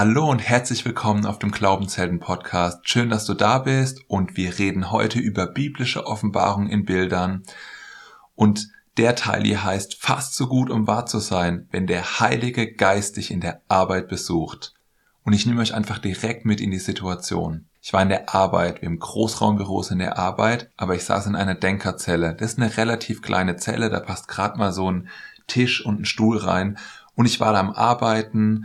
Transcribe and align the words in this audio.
Hallo 0.00 0.30
und 0.30 0.38
herzlich 0.38 0.86
willkommen 0.86 1.26
auf 1.26 1.38
dem 1.38 1.50
Glaubenshelden 1.50 2.20
Podcast. 2.20 2.88
Schön, 2.88 3.10
dass 3.10 3.26
du 3.26 3.34
da 3.34 3.58
bist 3.58 4.00
und 4.08 4.34
wir 4.34 4.58
reden 4.58 4.90
heute 4.90 5.18
über 5.18 5.46
biblische 5.46 6.06
Offenbarung 6.06 6.68
in 6.68 6.86
Bildern. 6.86 7.42
Und 8.34 8.70
der 8.96 9.14
Teil 9.14 9.42
hier 9.42 9.62
heißt 9.62 9.96
fast 10.00 10.36
so 10.36 10.46
gut, 10.46 10.70
um 10.70 10.86
wahr 10.86 11.04
zu 11.04 11.18
sein, 11.18 11.68
wenn 11.70 11.86
der 11.86 12.18
Heilige 12.18 12.72
Geist 12.72 13.18
dich 13.18 13.30
in 13.30 13.42
der 13.42 13.60
Arbeit 13.68 14.08
besucht. 14.08 14.72
Und 15.22 15.34
ich 15.34 15.44
nehme 15.44 15.60
euch 15.60 15.74
einfach 15.74 15.98
direkt 15.98 16.46
mit 16.46 16.62
in 16.62 16.70
die 16.70 16.78
Situation. 16.78 17.66
Ich 17.82 17.92
war 17.92 18.00
in 18.00 18.08
der 18.08 18.34
Arbeit, 18.34 18.80
wir 18.80 18.88
haben 18.88 19.00
Großraumbüros 19.00 19.90
in 19.90 19.98
der 19.98 20.16
Arbeit, 20.18 20.70
aber 20.78 20.94
ich 20.94 21.04
saß 21.04 21.26
in 21.26 21.36
einer 21.36 21.56
Denkerzelle. 21.56 22.34
Das 22.34 22.52
ist 22.52 22.58
eine 22.58 22.74
relativ 22.78 23.20
kleine 23.20 23.56
Zelle, 23.56 23.90
da 23.90 24.00
passt 24.00 24.28
gerade 24.28 24.56
mal 24.56 24.72
so 24.72 24.90
ein 24.90 25.10
Tisch 25.46 25.84
und 25.84 26.00
ein 26.00 26.06
Stuhl 26.06 26.38
rein. 26.38 26.78
Und 27.16 27.26
ich 27.26 27.38
war 27.38 27.52
da 27.52 27.60
am 27.60 27.72
Arbeiten 27.72 28.64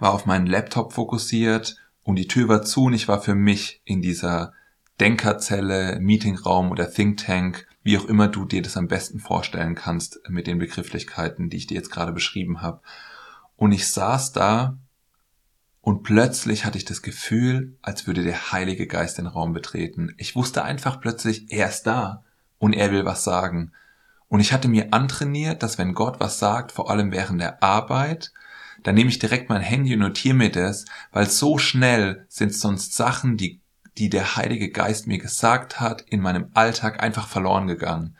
war 0.00 0.12
auf 0.12 0.26
meinen 0.26 0.46
Laptop 0.46 0.92
fokussiert 0.92 1.76
und 2.02 2.16
die 2.16 2.28
Tür 2.28 2.48
war 2.48 2.62
zu 2.62 2.84
und 2.84 2.94
ich 2.94 3.08
war 3.08 3.20
für 3.20 3.34
mich 3.34 3.82
in 3.84 4.02
dieser 4.02 4.52
Denkerzelle, 5.00 5.98
Meetingraum 6.00 6.70
oder 6.70 6.90
Think 6.90 7.18
Tank, 7.18 7.66
wie 7.82 7.98
auch 7.98 8.06
immer 8.06 8.28
du 8.28 8.44
dir 8.44 8.62
das 8.62 8.76
am 8.76 8.88
besten 8.88 9.20
vorstellen 9.20 9.74
kannst 9.74 10.20
mit 10.28 10.46
den 10.46 10.58
Begrifflichkeiten, 10.58 11.50
die 11.50 11.56
ich 11.56 11.66
dir 11.66 11.76
jetzt 11.76 11.90
gerade 11.90 12.12
beschrieben 12.12 12.60
habe. 12.60 12.80
Und 13.56 13.72
ich 13.72 13.88
saß 13.88 14.32
da 14.32 14.78
und 15.80 16.02
plötzlich 16.02 16.64
hatte 16.64 16.76
ich 16.78 16.84
das 16.84 17.02
Gefühl, 17.02 17.76
als 17.82 18.06
würde 18.06 18.24
der 18.24 18.52
Heilige 18.52 18.86
Geist 18.86 19.18
den 19.18 19.26
Raum 19.26 19.52
betreten. 19.52 20.14
Ich 20.18 20.36
wusste 20.36 20.64
einfach 20.64 21.00
plötzlich, 21.00 21.50
er 21.50 21.68
ist 21.68 21.84
da 21.84 22.24
und 22.58 22.72
er 22.72 22.92
will 22.92 23.04
was 23.04 23.24
sagen. 23.24 23.72
Und 24.28 24.40
ich 24.40 24.52
hatte 24.52 24.68
mir 24.68 24.92
antrainiert, 24.92 25.62
dass 25.62 25.78
wenn 25.78 25.94
Gott 25.94 26.20
was 26.20 26.38
sagt, 26.38 26.72
vor 26.72 26.90
allem 26.90 27.12
während 27.12 27.40
der 27.40 27.62
Arbeit, 27.62 28.32
dann 28.82 28.94
nehme 28.94 29.10
ich 29.10 29.18
direkt 29.18 29.48
mein 29.48 29.60
Handy 29.60 29.94
und 29.94 30.00
notiere 30.00 30.34
mir 30.34 30.50
das, 30.50 30.84
weil 31.12 31.28
so 31.28 31.58
schnell 31.58 32.26
sind 32.28 32.54
sonst 32.54 32.94
Sachen, 32.94 33.36
die, 33.36 33.60
die 33.96 34.08
der 34.08 34.36
Heilige 34.36 34.70
Geist 34.70 35.06
mir 35.06 35.18
gesagt 35.18 35.80
hat, 35.80 36.02
in 36.02 36.20
meinem 36.20 36.50
Alltag 36.54 37.02
einfach 37.02 37.28
verloren 37.28 37.66
gegangen. 37.66 38.16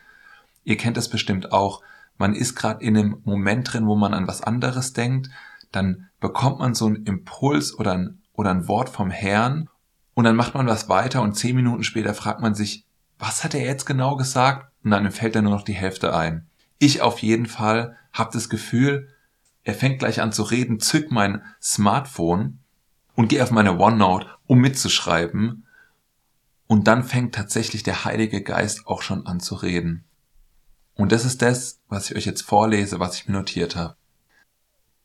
Ihr 0.64 0.76
kennt 0.76 0.96
das 0.96 1.08
bestimmt 1.08 1.52
auch. 1.52 1.82
Man 2.16 2.34
ist 2.34 2.56
gerade 2.56 2.84
in 2.84 2.96
einem 2.96 3.22
Moment 3.24 3.72
drin, 3.72 3.86
wo 3.86 3.96
man 3.96 4.14
an 4.14 4.26
was 4.26 4.42
anderes 4.42 4.92
denkt, 4.92 5.30
dann 5.72 6.08
bekommt 6.20 6.58
man 6.58 6.74
so 6.74 6.86
einen 6.86 7.04
Impuls 7.04 7.78
oder 7.78 7.92
ein, 7.92 8.22
oder 8.32 8.50
ein 8.50 8.68
Wort 8.68 8.88
vom 8.88 9.10
Herrn 9.10 9.68
und 10.14 10.24
dann 10.24 10.36
macht 10.36 10.54
man 10.54 10.66
was 10.66 10.88
weiter 10.88 11.22
und 11.22 11.34
zehn 11.34 11.54
Minuten 11.54 11.84
später 11.84 12.12
fragt 12.12 12.40
man 12.40 12.54
sich, 12.54 12.84
was 13.18 13.44
hat 13.44 13.54
er 13.54 13.64
jetzt 13.64 13.84
genau 13.84 14.16
gesagt? 14.16 14.72
Und 14.82 14.90
dann 14.90 15.10
fällt 15.10 15.36
er 15.36 15.42
nur 15.42 15.52
noch 15.52 15.62
die 15.62 15.74
Hälfte 15.74 16.14
ein. 16.14 16.46
Ich 16.78 17.02
auf 17.02 17.20
jeden 17.20 17.46
Fall 17.46 17.96
habe 18.12 18.30
das 18.32 18.48
Gefühl, 18.48 19.08
er 19.68 19.74
fängt 19.74 19.98
gleich 19.98 20.22
an 20.22 20.32
zu 20.32 20.44
reden, 20.44 20.80
zück 20.80 21.10
mein 21.10 21.42
Smartphone 21.60 22.60
und 23.14 23.28
gehe 23.28 23.42
auf 23.42 23.50
meine 23.50 23.78
OneNote, 23.78 24.26
um 24.46 24.60
mitzuschreiben. 24.60 25.66
Und 26.66 26.86
dann 26.86 27.04
fängt 27.04 27.34
tatsächlich 27.34 27.82
der 27.82 28.06
Heilige 28.06 28.42
Geist 28.42 28.86
auch 28.86 29.02
schon 29.02 29.26
an 29.26 29.40
zu 29.40 29.56
reden. 29.56 30.04
Und 30.94 31.12
das 31.12 31.26
ist 31.26 31.42
das, 31.42 31.82
was 31.86 32.10
ich 32.10 32.16
euch 32.16 32.24
jetzt 32.24 32.40
vorlese, 32.40 32.98
was 32.98 33.16
ich 33.16 33.28
mir 33.28 33.34
notiert 33.34 33.76
habe. 33.76 33.94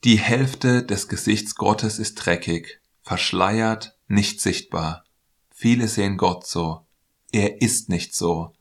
Die 0.05 0.17
Hälfte 0.17 0.81
des 0.81 1.09
Gesichts 1.09 1.55
Gottes 1.55 2.00
ist 2.00 2.16
dreckig, 2.16 2.80
verschleiert, 3.02 3.98
nicht 4.08 4.39
sichtbar. 4.39 5.03
Viele 5.53 5.89
sehen 5.89 6.16
Gott 6.16 6.48
so. 6.48 6.86
Er 7.33 7.61
ist 7.61 7.89
nicht 7.89 8.16
so. 8.16 8.53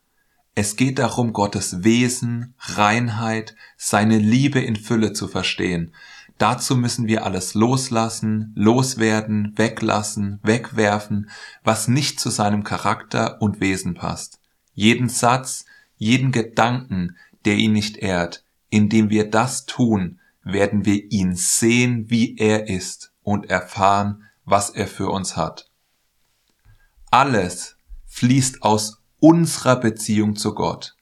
Es 0.55 0.77
geht 0.77 0.99
darum, 0.99 1.33
Gottes 1.33 1.83
Wesen, 1.83 2.55
Reinheit, 2.59 3.57
seine 3.79 4.19
Liebe 4.19 4.61
in 4.61 4.77
Fülle 4.77 5.15
zu 5.15 5.27
verstehen. 5.27 5.95
Dazu 6.37 6.77
müssen 6.77 7.07
wir 7.07 7.25
alles 7.25 7.55
loslassen, 7.55 8.53
loswerden, 8.55 9.53
weglassen, 9.57 10.41
wegwerfen, 10.43 11.31
was 11.63 11.89
nicht 11.89 12.21
zu 12.21 12.31
seinem 12.31 12.65
Charakter 12.65 13.41
und 13.41 13.61
Wesen 13.61 13.95
passt. 13.95 14.41
Jeden 14.75 15.09
Satz, 15.09 15.65
jeden 15.97 16.33
Gedanken, 16.33 17.17
der 17.45 17.57
ihn 17.57 17.73
nicht 17.73 17.97
ehrt, 17.97 18.45
indem 18.69 19.09
wir 19.09 19.31
das 19.31 19.65
tun, 19.65 20.21
werden 20.43 20.85
wir 20.85 21.11
ihn 21.11 21.35
sehen, 21.35 22.11
wie 22.11 22.37
er 22.37 22.69
ist 22.69 23.13
und 23.23 23.49
erfahren, 23.49 24.25
was 24.45 24.71
er 24.71 24.89
für 24.89 25.09
uns 25.09 25.37
hat. 25.37 25.71
Alles 27.11 27.77
fließt 28.07 28.63
aus 28.63 29.02
unserer 29.23 29.77
Beziehung 29.77 30.35
zu 30.35 30.53
Gott. 30.53 30.97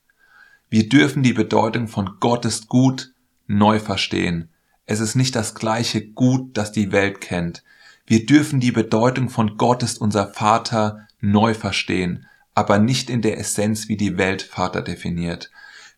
Wir 0.69 0.91
dürfen 0.91 1.23
die 1.23 1.33
Bedeutung 1.33 1.89
von 1.89 2.19
Gott 2.21 2.45
ist 2.45 2.69
gut 2.69 3.15
neu 3.47 3.81
verstehen. 3.81 4.51
Es 4.85 5.01
ist 5.01 5.15
nicht 5.15 5.35
das 5.35 5.55
gleiche 5.55 6.07
Gut, 6.07 6.55
das 6.59 6.71
die 6.71 6.93
Welt 6.93 7.23
kennt. 7.23 7.65
Wir 8.07 8.27
dürfen 8.27 8.61
die 8.61 8.73
Bedeutung 8.73 9.31
von 9.31 9.57
Gott 9.57 9.83
ist 9.83 10.03
unser 10.03 10.29
Vater 10.29 11.09
neu 11.21 11.55
verstehen, 11.55 12.27
aber 12.55 12.79
nicht 12.79 13.09
in 13.09 13.23
der 13.23 13.39
Essenz, 13.39 13.89
wie 13.89 13.97
die 13.97 14.19
Welt 14.19 14.43
Vater 14.43 14.83
definiert. 14.83 15.51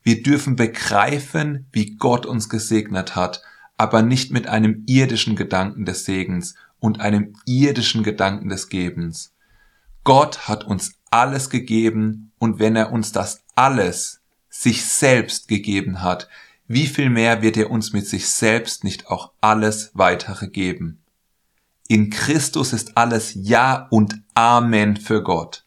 Wir 0.05 0.23
dürfen 0.23 0.55
begreifen, 0.55 1.67
wie 1.73 1.97
Gott 1.97 2.25
uns 2.25 2.49
gesegnet 2.49 3.17
hat, 3.17 3.43
aber 3.77 4.03
nicht 4.03 4.31
mit 4.31 4.47
einem 4.47 4.85
irdischen 4.87 5.35
Gedanken 5.35 5.87
des 5.87 6.05
Segens 6.05 6.55
und 6.79 7.01
einem 7.01 7.35
irdischen 7.47 8.05
Gedanken 8.05 8.49
des 8.49 8.69
Gebens. 8.69 9.35
Gott 10.05 10.47
hat 10.47 10.63
uns 10.65 11.02
alles 11.13 11.51
gegeben 11.51 12.33
und 12.39 12.59
wenn 12.59 12.77
er 12.77 12.93
uns 12.93 13.13
das 13.13 13.45
alles 13.55 14.21
sich 14.49 14.85
selbst 14.85 15.49
gegeben 15.49 16.03
hat, 16.03 16.29
wie 16.67 16.87
viel 16.87 17.11
mehr 17.11 17.43
wird 17.43 17.57
er 17.57 17.71
uns 17.71 17.93
mit 17.93 18.07
sich 18.07 18.29
selbst 18.29 18.85
nicht 18.85 19.09
auch 19.09 19.33
alles 19.41 19.91
weitere 19.95 20.49
geben? 20.49 21.03
In 21.89 22.11
Christus 22.11 22.73
ist 22.73 22.97
alles 22.97 23.33
Ja 23.35 23.89
und 23.91 24.23
Amen 24.35 24.97
für 24.97 25.23
Gott. 25.23 25.67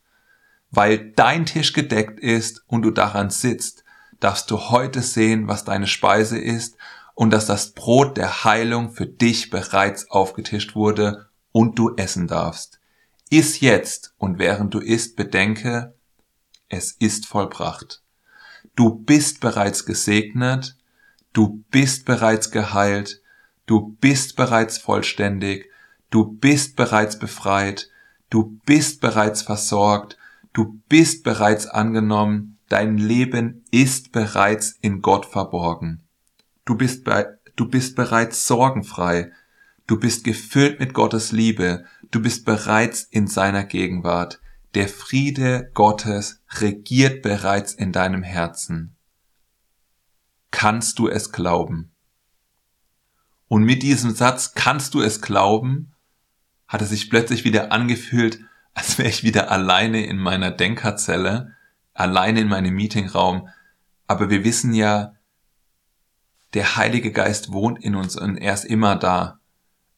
Weil 0.71 1.11
dein 1.11 1.45
Tisch 1.45 1.73
gedeckt 1.73 2.19
ist 2.19 2.63
und 2.67 2.81
du 2.81 2.91
daran 2.91 3.29
sitzt, 3.29 3.83
darfst 4.19 4.49
du 4.49 4.57
heute 4.69 5.01
sehen, 5.01 5.47
was 5.47 5.63
deine 5.63 5.87
Speise 5.87 6.39
ist 6.39 6.77
und 7.13 7.31
dass 7.31 7.45
das 7.45 7.73
Brot 7.73 8.17
der 8.17 8.43
Heilung 8.43 8.91
für 8.91 9.05
dich 9.05 9.49
bereits 9.49 10.09
aufgetischt 10.09 10.75
wurde 10.75 11.29
und 11.51 11.77
du 11.77 11.95
essen 11.95 12.27
darfst. 12.27 12.79
Iss 13.29 13.59
jetzt. 13.59 14.13
Und 14.17 14.39
während 14.39 14.73
du 14.73 14.79
isst, 14.79 15.15
bedenke, 15.15 15.95
es 16.69 16.91
ist 16.93 17.25
vollbracht. 17.25 18.01
Du 18.75 18.89
bist 18.89 19.39
bereits 19.39 19.85
gesegnet, 19.85 20.75
du 21.33 21.63
bist 21.71 22.05
bereits 22.05 22.51
geheilt, 22.51 23.21
du 23.65 23.95
bist 24.01 24.35
bereits 24.35 24.77
vollständig, 24.77 25.69
du 26.09 26.25
bist 26.25 26.75
bereits 26.75 27.17
befreit, 27.17 27.89
du 28.29 28.59
bist 28.65 29.01
bereits 29.01 29.41
versorgt, 29.41 30.17
du 30.53 30.81
bist 30.89 31.23
bereits 31.23 31.67
angenommen, 31.67 32.57
dein 32.69 32.97
Leben 32.97 33.63
ist 33.71 34.11
bereits 34.11 34.77
in 34.81 35.01
Gott 35.01 35.25
verborgen. 35.25 36.03
Du 36.65 36.75
bist, 36.75 37.07
du 37.55 37.67
bist 37.69 37.95
bereits 37.95 38.45
sorgenfrei, 38.47 39.31
Du 39.87 39.99
bist 39.99 40.23
gefüllt 40.23 40.79
mit 40.79 40.95
Gottes 40.95 41.31
Liebe. 41.31 41.85
Du 42.11 42.21
bist 42.21 42.45
bereits 42.45 43.03
in 43.03 43.27
seiner 43.27 43.63
Gegenwart. 43.63 44.39
Der 44.73 44.87
Friede 44.87 45.71
Gottes 45.73 46.41
regiert 46.59 47.21
bereits 47.21 47.73
in 47.73 47.91
deinem 47.91 48.23
Herzen. 48.23 48.95
Kannst 50.51 50.99
du 50.99 51.07
es 51.07 51.31
glauben? 51.31 51.91
Und 53.47 53.63
mit 53.63 53.83
diesem 53.83 54.11
Satz, 54.11 54.53
kannst 54.53 54.93
du 54.93 55.01
es 55.01 55.21
glauben, 55.21 55.93
hat 56.67 56.81
es 56.81 56.89
sich 56.89 57.09
plötzlich 57.09 57.43
wieder 57.43 57.71
angefühlt, 57.71 58.39
als 58.73 58.97
wäre 58.97 59.09
ich 59.09 59.23
wieder 59.23 59.51
alleine 59.51 60.05
in 60.05 60.17
meiner 60.17 60.51
Denkerzelle, 60.51 61.55
alleine 61.93 62.41
in 62.41 62.47
meinem 62.47 62.75
Meetingraum. 62.75 63.49
Aber 64.07 64.29
wir 64.29 64.43
wissen 64.43 64.73
ja, 64.73 65.13
der 66.53 66.75
Heilige 66.75 67.11
Geist 67.11 67.51
wohnt 67.51 67.83
in 67.83 67.95
uns 67.95 68.17
und 68.17 68.37
er 68.37 68.53
ist 68.53 68.65
immer 68.65 68.95
da. 68.95 69.39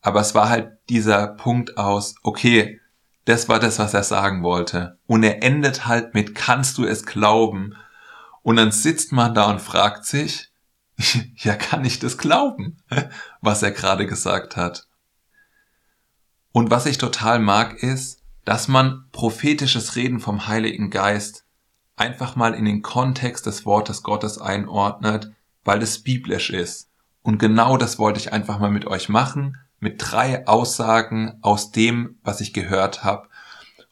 Aber 0.02 0.22
es 0.22 0.36
war 0.36 0.50
halt 0.50 0.78
dieser 0.90 1.28
Punkt 1.28 1.78
aus, 1.78 2.16
okay, 2.24 2.80
das 3.26 3.50
war 3.50 3.60
das, 3.60 3.78
was 3.78 3.94
er 3.94 4.04
sagen 4.04 4.42
wollte. 4.42 4.98
Und 5.06 5.24
er 5.24 5.44
endet 5.44 5.86
halt 5.86 6.14
mit, 6.14 6.34
kannst 6.34 6.78
du 6.78 6.86
es 6.86 7.06
glauben? 7.06 7.76
Und 8.42 8.56
dann 8.56 8.72
sitzt 8.72 9.12
man 9.12 9.34
da 9.34 9.50
und 9.50 9.62
fragt 9.62 10.06
sich, 10.06 10.50
ja, 11.36 11.56
kann 11.56 11.84
ich 11.84 12.00
das 12.00 12.18
glauben, 12.18 12.78
was 13.42 13.64
er 13.64 13.72
gerade 13.72 14.08
gesagt 14.08 14.56
hat? 14.56 14.88
Und 16.54 16.72
was 16.72 16.86
ich 16.86 16.98
total 16.98 17.40
mag, 17.40 17.84
ist, 17.84 18.24
dass 18.46 18.70
man 18.70 19.10
prophetisches 19.12 19.98
Reden 19.98 20.22
vom 20.22 20.48
Heiligen 20.48 20.90
Geist 20.90 21.46
einfach 21.98 22.38
mal 22.38 22.54
in 22.54 22.64
den 22.64 22.82
Kontext 22.82 23.46
des 23.46 23.66
Wortes 23.66 24.04
Gottes 24.04 24.38
einordnet, 24.38 25.34
weil 25.66 25.82
es 25.82 26.02
biblisch 26.02 26.50
ist. 26.50 26.90
Und 27.24 27.40
genau 27.40 27.76
das 27.76 28.00
wollte 28.00 28.22
ich 28.22 28.32
einfach 28.32 28.58
mal 28.58 28.72
mit 28.72 28.86
euch 28.86 29.10
machen 29.10 29.58
mit 29.80 29.96
drei 30.00 30.48
Aussagen 30.48 31.38
aus 31.42 31.72
dem, 31.72 32.18
was 32.24 32.42
ich 32.42 32.54
gehört 32.54 33.04
habe. 33.04 33.28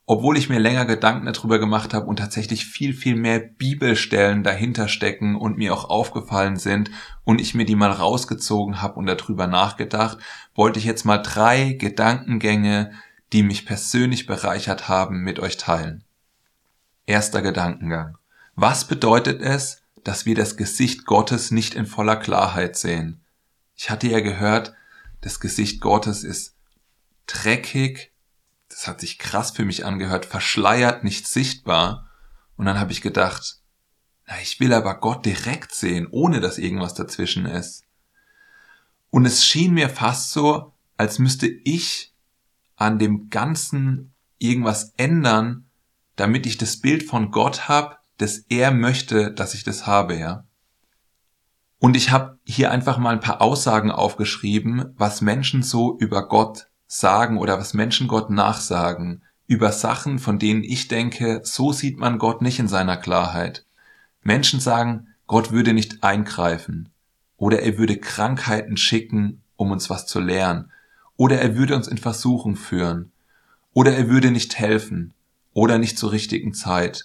obwohl 0.07 0.37
ich 0.37 0.49
mir 0.49 0.59
länger 0.59 0.85
Gedanken 0.85 1.25
darüber 1.25 1.57
gemacht 1.57 1.93
habe 1.93 2.05
und 2.05 2.17
tatsächlich 2.17 2.65
viel, 2.65 2.93
viel 2.93 3.15
mehr 3.15 3.39
Bibelstellen 3.39 4.43
dahinter 4.43 4.87
stecken 4.87 5.35
und 5.35 5.57
mir 5.57 5.73
auch 5.73 5.89
aufgefallen 5.89 6.57
sind 6.57 6.91
und 7.23 7.41
ich 7.41 7.55
mir 7.55 7.65
die 7.65 7.75
mal 7.75 7.91
rausgezogen 7.91 8.81
habe 8.81 8.95
und 8.99 9.07
darüber 9.07 9.47
nachgedacht, 9.47 10.19
wollte 10.53 10.77
ich 10.77 10.85
jetzt 10.85 11.05
mal 11.05 11.17
drei 11.17 11.73
Gedankengänge, 11.73 12.91
die 13.33 13.41
mich 13.41 13.65
persönlich 13.65 14.27
bereichert 14.27 14.87
haben, 14.87 15.21
mit 15.21 15.39
euch 15.39 15.57
teilen. 15.57 16.03
Erster 17.07 17.41
Gedankengang. 17.41 18.17
Was 18.55 18.85
bedeutet 18.85 19.41
es, 19.41 19.81
dass 20.03 20.27
wir 20.27 20.35
das 20.35 20.55
Gesicht 20.55 21.05
Gottes 21.05 21.49
nicht 21.49 21.73
in 21.73 21.87
voller 21.87 22.15
Klarheit 22.15 22.77
sehen? 22.77 23.21
Ich 23.75 23.89
hatte 23.89 24.07
ja 24.07 24.19
gehört, 24.19 24.73
das 25.25 25.39
Gesicht 25.39 25.81
Gottes 25.81 26.23
ist 26.23 26.55
dreckig, 27.25 28.13
das 28.69 28.87
hat 28.87 29.01
sich 29.01 29.17
krass 29.17 29.49
für 29.49 29.65
mich 29.65 29.83
angehört, 29.83 30.23
verschleiert, 30.23 31.03
nicht 31.03 31.27
sichtbar. 31.27 32.07
Und 32.57 32.67
dann 32.67 32.79
habe 32.79 32.91
ich 32.91 33.01
gedacht, 33.01 33.59
na, 34.27 34.39
ich 34.39 34.59
will 34.59 34.71
aber 34.71 34.99
Gott 34.99 35.25
direkt 35.25 35.73
sehen, 35.73 36.07
ohne 36.11 36.41
dass 36.41 36.59
irgendwas 36.59 36.93
dazwischen 36.93 37.47
ist. 37.47 37.85
Und 39.09 39.25
es 39.25 39.43
schien 39.43 39.73
mir 39.73 39.89
fast 39.89 40.29
so, 40.29 40.73
als 40.95 41.17
müsste 41.17 41.47
ich 41.47 42.13
an 42.75 42.99
dem 42.99 43.31
Ganzen 43.31 44.13
irgendwas 44.37 44.93
ändern, 44.95 45.65
damit 46.17 46.45
ich 46.45 46.59
das 46.59 46.79
Bild 46.81 47.01
von 47.01 47.31
Gott 47.31 47.67
habe, 47.67 47.97
das 48.19 48.45
er 48.49 48.69
möchte, 48.69 49.33
dass 49.33 49.55
ich 49.55 49.63
das 49.63 49.87
habe, 49.87 50.19
ja. 50.19 50.45
Und 51.79 51.97
ich 51.97 52.11
habe 52.11 52.39
hier 52.45 52.71
einfach 52.71 52.97
mal 52.97 53.11
ein 53.11 53.19
paar 53.19 53.41
Aussagen 53.41 53.91
aufgeschrieben, 53.91 54.93
was 54.97 55.21
Menschen 55.21 55.61
so 55.61 55.97
über 55.99 56.27
Gott 56.27 56.67
sagen 56.87 57.37
oder 57.37 57.57
was 57.59 57.73
Menschen 57.73 58.07
Gott 58.07 58.29
nachsagen, 58.29 59.21
über 59.47 59.71
Sachen, 59.71 60.19
von 60.19 60.39
denen 60.39 60.63
ich 60.63 60.87
denke, 60.87 61.41
so 61.43 61.71
sieht 61.71 61.97
man 61.97 62.17
Gott 62.17 62.41
nicht 62.41 62.59
in 62.59 62.67
seiner 62.67 62.97
Klarheit. 62.97 63.65
Menschen 64.23 64.59
sagen, 64.59 65.07
Gott 65.27 65.51
würde 65.51 65.73
nicht 65.73 66.03
eingreifen 66.03 66.89
oder 67.37 67.61
er 67.61 67.77
würde 67.77 67.97
Krankheiten 67.97 68.77
schicken, 68.77 69.41
um 69.55 69.71
uns 69.71 69.89
was 69.89 70.07
zu 70.07 70.19
lernen 70.19 70.71
oder 71.17 71.39
er 71.39 71.55
würde 71.55 71.75
uns 71.75 71.87
in 71.87 71.97
Versuchung 71.97 72.55
führen 72.55 73.11
oder 73.73 73.95
er 73.95 74.09
würde 74.09 74.31
nicht 74.31 74.57
helfen 74.57 75.13
oder 75.53 75.77
nicht 75.77 75.97
zur 75.97 76.11
richtigen 76.11 76.53
Zeit 76.53 77.03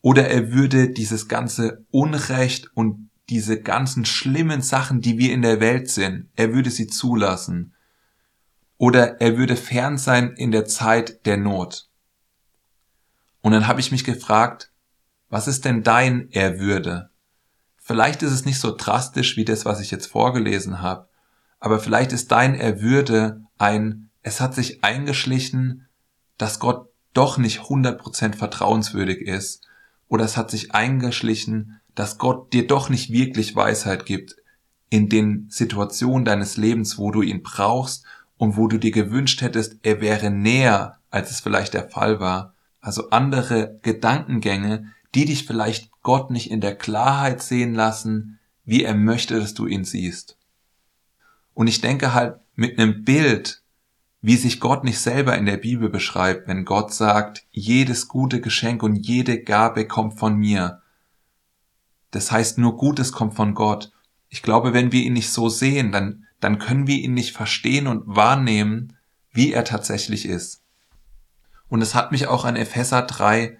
oder 0.00 0.28
er 0.28 0.52
würde 0.52 0.90
dieses 0.90 1.28
ganze 1.28 1.84
Unrecht 1.90 2.70
und 2.74 3.08
diese 3.30 3.60
ganzen 3.60 4.04
schlimmen 4.04 4.62
Sachen, 4.62 5.00
die 5.00 5.18
wir 5.18 5.32
in 5.32 5.42
der 5.42 5.60
Welt 5.60 5.90
sind, 5.90 6.30
er 6.36 6.54
würde 6.54 6.70
sie 6.70 6.86
zulassen 6.86 7.74
oder 8.78 9.20
er 9.20 9.36
würde 9.36 9.56
fern 9.56 9.98
sein 9.98 10.32
in 10.36 10.50
der 10.50 10.64
Zeit 10.64 11.26
der 11.26 11.36
Not. 11.36 11.88
Und 13.40 13.52
dann 13.52 13.66
habe 13.66 13.80
ich 13.80 13.92
mich 13.92 14.04
gefragt, 14.04 14.72
was 15.28 15.46
ist 15.46 15.64
denn 15.64 15.82
dein 15.82 16.28
Er 16.30 16.58
würde? 16.58 17.10
Vielleicht 17.76 18.22
ist 18.22 18.32
es 18.32 18.44
nicht 18.44 18.60
so 18.60 18.74
drastisch 18.74 19.36
wie 19.36 19.44
das, 19.44 19.64
was 19.64 19.80
ich 19.80 19.90
jetzt 19.90 20.06
vorgelesen 20.06 20.80
habe, 20.80 21.08
aber 21.60 21.80
vielleicht 21.80 22.12
ist 22.12 22.32
dein 22.32 22.54
Er 22.54 22.80
würde 22.80 23.42
ein, 23.58 24.10
es 24.22 24.40
hat 24.40 24.54
sich 24.54 24.84
eingeschlichen, 24.84 25.86
dass 26.38 26.60
Gott 26.60 26.88
doch 27.12 27.36
nicht 27.36 27.60
100% 27.60 28.36
vertrauenswürdig 28.36 29.20
ist, 29.20 29.66
oder 30.08 30.24
es 30.24 30.36
hat 30.36 30.50
sich 30.50 30.74
eingeschlichen, 30.74 31.77
dass 31.98 32.16
Gott 32.16 32.52
dir 32.52 32.66
doch 32.68 32.90
nicht 32.90 33.10
wirklich 33.10 33.56
Weisheit 33.56 34.06
gibt 34.06 34.36
in 34.88 35.08
den 35.08 35.46
Situationen 35.50 36.24
deines 36.24 36.56
Lebens, 36.56 36.96
wo 36.96 37.10
du 37.10 37.22
ihn 37.22 37.42
brauchst 37.42 38.04
und 38.36 38.56
wo 38.56 38.68
du 38.68 38.78
dir 38.78 38.92
gewünscht 38.92 39.42
hättest, 39.42 39.80
er 39.82 40.00
wäre 40.00 40.30
näher, 40.30 40.98
als 41.10 41.32
es 41.32 41.40
vielleicht 41.40 41.74
der 41.74 41.88
Fall 41.88 42.20
war. 42.20 42.54
Also 42.80 43.10
andere 43.10 43.80
Gedankengänge, 43.82 44.92
die 45.16 45.24
dich 45.24 45.44
vielleicht 45.44 45.90
Gott 46.02 46.30
nicht 46.30 46.52
in 46.52 46.60
der 46.60 46.76
Klarheit 46.76 47.42
sehen 47.42 47.74
lassen, 47.74 48.38
wie 48.64 48.84
er 48.84 48.94
möchte, 48.94 49.40
dass 49.40 49.54
du 49.54 49.66
ihn 49.66 49.84
siehst. 49.84 50.38
Und 51.52 51.66
ich 51.66 51.80
denke 51.80 52.14
halt 52.14 52.36
mit 52.54 52.78
einem 52.78 53.02
Bild, 53.02 53.62
wie 54.20 54.36
sich 54.36 54.60
Gott 54.60 54.84
nicht 54.84 55.00
selber 55.00 55.36
in 55.36 55.46
der 55.46 55.56
Bibel 55.56 55.88
beschreibt, 55.88 56.46
wenn 56.46 56.64
Gott 56.64 56.94
sagt, 56.94 57.44
jedes 57.50 58.06
gute 58.06 58.40
Geschenk 58.40 58.84
und 58.84 58.94
jede 58.94 59.42
Gabe 59.42 59.88
kommt 59.88 60.16
von 60.18 60.36
mir. 60.36 60.82
Das 62.10 62.32
heißt, 62.32 62.58
nur 62.58 62.76
Gutes 62.76 63.12
kommt 63.12 63.34
von 63.34 63.54
Gott. 63.54 63.92
Ich 64.28 64.42
glaube, 64.42 64.72
wenn 64.72 64.92
wir 64.92 65.02
ihn 65.02 65.14
nicht 65.14 65.30
so 65.30 65.48
sehen, 65.48 65.92
dann 65.92 66.24
dann 66.40 66.58
können 66.58 66.86
wir 66.86 66.96
ihn 66.96 67.14
nicht 67.14 67.34
verstehen 67.34 67.86
und 67.86 68.04
wahrnehmen, 68.06 68.96
wie 69.32 69.52
er 69.52 69.64
tatsächlich 69.64 70.26
ist. 70.26 70.62
Und 71.68 71.82
es 71.82 71.94
hat 71.94 72.12
mich 72.12 72.26
auch 72.26 72.44
an 72.44 72.56
Epheser 72.56 73.02
3, 73.02 73.58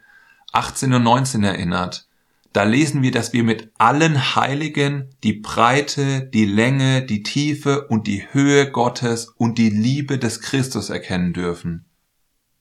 18 0.53 0.95
und 0.95 1.03
19 1.03 1.45
erinnert. 1.45 2.09
Da 2.53 2.63
lesen 2.63 3.03
wir, 3.03 3.11
dass 3.11 3.33
wir 3.33 3.45
mit 3.45 3.71
allen 3.77 4.35
Heiligen 4.35 5.11
die 5.23 5.35
Breite, 5.35 6.23
die 6.23 6.47
Länge, 6.47 7.03
die 7.03 7.23
Tiefe 7.23 7.87
und 7.89 8.07
die 8.07 8.33
Höhe 8.33 8.71
Gottes 8.71 9.29
und 9.29 9.59
die 9.59 9.69
Liebe 9.69 10.19
des 10.19 10.41
Christus 10.41 10.89
erkennen 10.89 11.35
dürfen. 11.35 11.85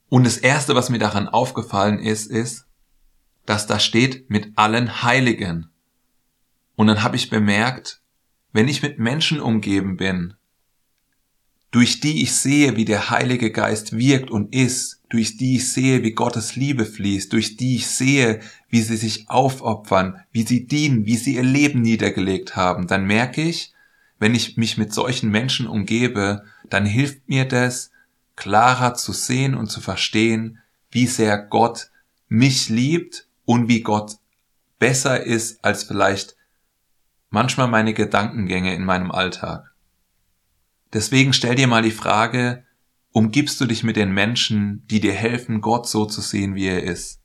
Und 0.10 0.26
das 0.26 0.38
Erste, 0.38 0.76
was 0.76 0.90
mir 0.90 1.00
daran 1.00 1.30
aufgefallen 1.30 2.00
ist, 2.00 2.30
ist, 2.30 2.66
dass 3.46 3.68
da 3.68 3.80
steht 3.80 4.30
mit 4.30 4.52
allen 4.58 5.04
Heiligen. 5.04 5.70
Und 6.78 6.86
dann 6.86 7.02
habe 7.02 7.16
ich 7.16 7.32
bemerkt, 7.32 8.02
wenn 8.54 8.68
ich 8.68 8.84
mit 8.84 9.00
Menschen 9.00 9.42
umgeben 9.42 9.98
bin, 9.98 10.36
durch 11.72 12.00
die 12.00 12.22
ich 12.22 12.36
sehe, 12.36 12.76
wie 12.76 12.86
der 12.86 13.10
Heilige 13.10 13.52
Geist 13.52 13.98
wirkt 13.98 14.30
und 14.30 14.54
ist, 14.54 15.02
durch 15.10 15.38
die 15.38 15.56
ich 15.56 15.74
sehe, 15.74 16.04
wie 16.04 16.12
Gottes 16.12 16.56
Liebe 16.56 16.86
fließt, 16.86 17.34
durch 17.34 17.58
die 17.58 17.78
ich 17.78 17.88
sehe, 17.88 18.42
wie 18.70 18.82
sie 18.82 18.96
sich 18.96 19.28
aufopfern, 19.28 20.22
wie 20.32 20.44
sie 20.44 20.68
dienen, 20.68 21.08
wie 21.08 21.18
sie 21.18 21.36
ihr 21.36 21.44
Leben 21.44 21.82
niedergelegt 21.82 22.56
haben, 22.56 22.86
dann 22.86 23.06
merke 23.06 23.42
ich, 23.42 23.74
wenn 24.20 24.36
ich 24.36 24.56
mich 24.56 24.78
mit 24.78 24.94
solchen 24.94 25.32
Menschen 25.32 25.66
umgebe, 25.66 26.44
dann 26.70 26.86
hilft 26.86 27.28
mir 27.28 27.46
das, 27.46 27.90
klarer 28.36 28.94
zu 28.94 29.14
sehen 29.14 29.56
und 29.56 29.72
zu 29.72 29.82
verstehen, 29.82 30.60
wie 30.92 31.08
sehr 31.08 31.40
Gott 31.40 31.90
mich 32.28 32.70
liebt 32.70 33.28
und 33.46 33.68
wie 33.68 33.82
Gott 33.82 34.18
besser 34.78 35.24
ist 35.24 35.66
als 35.66 35.84
vielleicht 35.84 36.37
manchmal 37.30 37.68
meine 37.68 37.94
Gedankengänge 37.94 38.74
in 38.74 38.86
meinem 38.86 39.12
Alltag. 39.12 39.74
Deswegen 40.94 41.34
stell 41.34 41.56
dir 41.56 41.68
mal 41.68 41.82
die 41.82 41.92
Frage, 41.92 42.64
umgibst 43.12 43.60
du 43.60 43.66
dich 43.66 43.84
mit 43.84 43.96
den 43.96 44.12
Menschen, 44.12 44.86
die 44.88 45.00
dir 45.00 45.14
helfen, 45.14 45.62
Gott 45.62 45.88
so 45.88 46.06
zu 46.06 46.22
sehen, 46.22 46.56
wie 46.56 46.68
er 46.68 46.84
ist? 46.84 47.22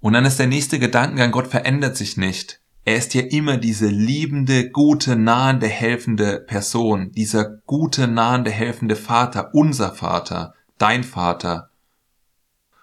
Und 0.00 0.12
dann 0.12 0.26
ist 0.26 0.38
der 0.38 0.46
nächste 0.46 0.78
Gedankengang, 0.78 1.32
Gott 1.32 1.46
verändert 1.46 1.96
sich 1.96 2.16
nicht. 2.16 2.60
Er 2.84 2.96
ist 2.96 3.14
ja 3.14 3.22
immer 3.22 3.56
diese 3.56 3.86
liebende, 3.86 4.68
gute, 4.70 5.16
nahende, 5.16 5.66
helfende 5.66 6.40
Person, 6.40 7.10
dieser 7.12 7.62
gute, 7.64 8.06
nahende, 8.06 8.50
helfende 8.50 8.96
Vater, 8.96 9.54
unser 9.54 9.94
Vater, 9.94 10.54
dein 10.76 11.02
Vater. 11.02 11.70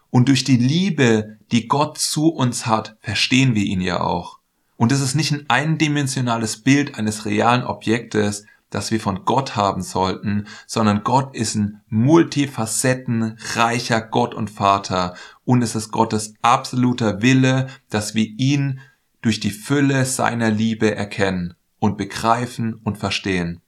Und 0.10 0.27
durch 0.27 0.43
die 0.43 0.58
Liebe, 0.58 1.38
die 1.51 1.67
Gott 1.67 2.00
zu 2.00 2.29
uns 2.29 2.65
hat, 2.65 2.98
verstehen 3.00 3.53
wir 3.53 3.63
ihn 3.63 3.81
ja 3.81 4.01
auch. 4.01 4.40
Und 4.82 4.92
es 4.92 5.00
ist 5.00 5.14
nicht 5.14 5.32
ein 5.32 5.46
eindimensionales 5.48 6.64
Bild 6.64 6.98
eines 6.98 7.26
realen 7.26 7.64
Objektes, 7.64 8.48
das 8.72 8.90
wir 8.90 9.00
von 9.00 9.26
Gott 9.26 9.56
haben 9.56 9.84
sollten, 9.84 10.48
sondern 10.66 11.04
Gott 11.04 11.36
ist 11.36 11.54
ein 11.54 11.82
multifacettenreicher 11.90 14.02
Gott 14.02 14.34
und 14.34 14.50
Vater 14.50 15.14
und 15.46 15.62
es 15.62 15.76
ist 15.76 15.92
Gottes 15.92 16.34
absoluter 16.42 17.22
Wille, 17.22 17.68
dass 17.92 18.16
wir 18.16 18.26
ihn 18.26 18.80
durch 19.22 19.40
die 19.40 19.52
Fülle 19.52 20.06
seiner 20.06 20.50
Liebe 20.50 20.96
erkennen 20.96 21.54
und 21.78 22.00
begreifen 22.00 22.74
und 22.74 22.98
verstehen. 22.98 23.62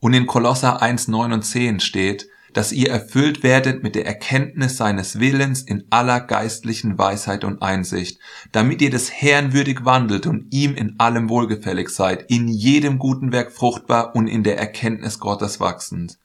Und 0.00 0.14
in 0.14 0.26
Kolosser 0.26 0.80
1, 0.80 1.08
9 1.08 1.34
und 1.34 1.42
10 1.42 1.80
steht, 1.80 2.30
dass 2.56 2.72
ihr 2.72 2.88
erfüllt 2.88 3.42
werdet 3.42 3.82
mit 3.82 3.94
der 3.94 4.06
Erkenntnis 4.06 4.78
seines 4.78 5.20
Willens 5.20 5.60
in 5.60 5.84
aller 5.90 6.20
geistlichen 6.20 6.96
Weisheit 6.96 7.44
und 7.44 7.60
Einsicht, 7.60 8.18
damit 8.50 8.80
ihr 8.80 8.88
des 8.88 9.12
Herrn 9.12 9.52
würdig 9.52 9.84
wandelt 9.84 10.26
und 10.26 10.46
ihm 10.54 10.74
in 10.74 10.98
allem 10.98 11.28
wohlgefällig 11.28 11.90
seid, 11.90 12.30
in 12.30 12.48
jedem 12.48 12.98
guten 12.98 13.30
Werk 13.30 13.52
fruchtbar 13.52 14.16
und 14.16 14.26
in 14.26 14.42
der 14.42 14.56
Erkenntnis 14.58 15.18
Gottes 15.18 15.60
wachsend. 15.60 16.18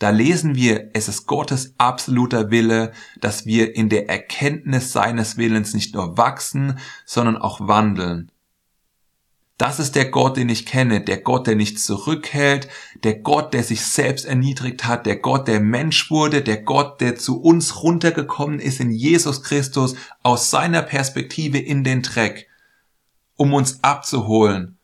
Da 0.00 0.10
lesen 0.10 0.56
wir, 0.56 0.90
es 0.92 1.06
ist 1.06 1.28
Gottes 1.28 1.76
absoluter 1.78 2.50
Wille, 2.50 2.90
dass 3.20 3.46
wir 3.46 3.76
in 3.76 3.88
der 3.88 4.10
Erkenntnis 4.10 4.90
seines 4.90 5.36
Willens 5.36 5.72
nicht 5.72 5.94
nur 5.94 6.18
wachsen, 6.18 6.80
sondern 7.06 7.36
auch 7.36 7.60
wandeln. 7.60 8.31
Das 9.62 9.78
ist 9.78 9.94
der 9.94 10.10
Gott, 10.10 10.38
den 10.38 10.48
ich 10.48 10.66
kenne, 10.66 11.02
der 11.02 11.18
Gott, 11.18 11.46
der 11.46 11.54
nicht 11.54 11.78
zurückhält, 11.78 12.68
der 13.04 13.20
Gott, 13.20 13.54
der 13.54 13.62
sich 13.62 13.86
selbst 13.86 14.24
erniedrigt 14.24 14.86
hat, 14.86 15.06
der 15.06 15.14
Gott, 15.14 15.46
der 15.46 15.60
Mensch 15.60 16.10
wurde, 16.10 16.42
der 16.42 16.60
Gott, 16.60 17.00
der 17.00 17.14
zu 17.14 17.40
uns 17.40 17.80
runtergekommen 17.84 18.58
ist 18.58 18.80
in 18.80 18.90
Jesus 18.90 19.44
Christus 19.44 19.94
aus 20.24 20.50
seiner 20.50 20.82
Perspektive 20.82 21.60
in 21.60 21.84
den 21.84 22.02
Dreck, 22.02 22.48
um 23.36 23.54
uns 23.54 23.84
abzuholen, 23.84 24.78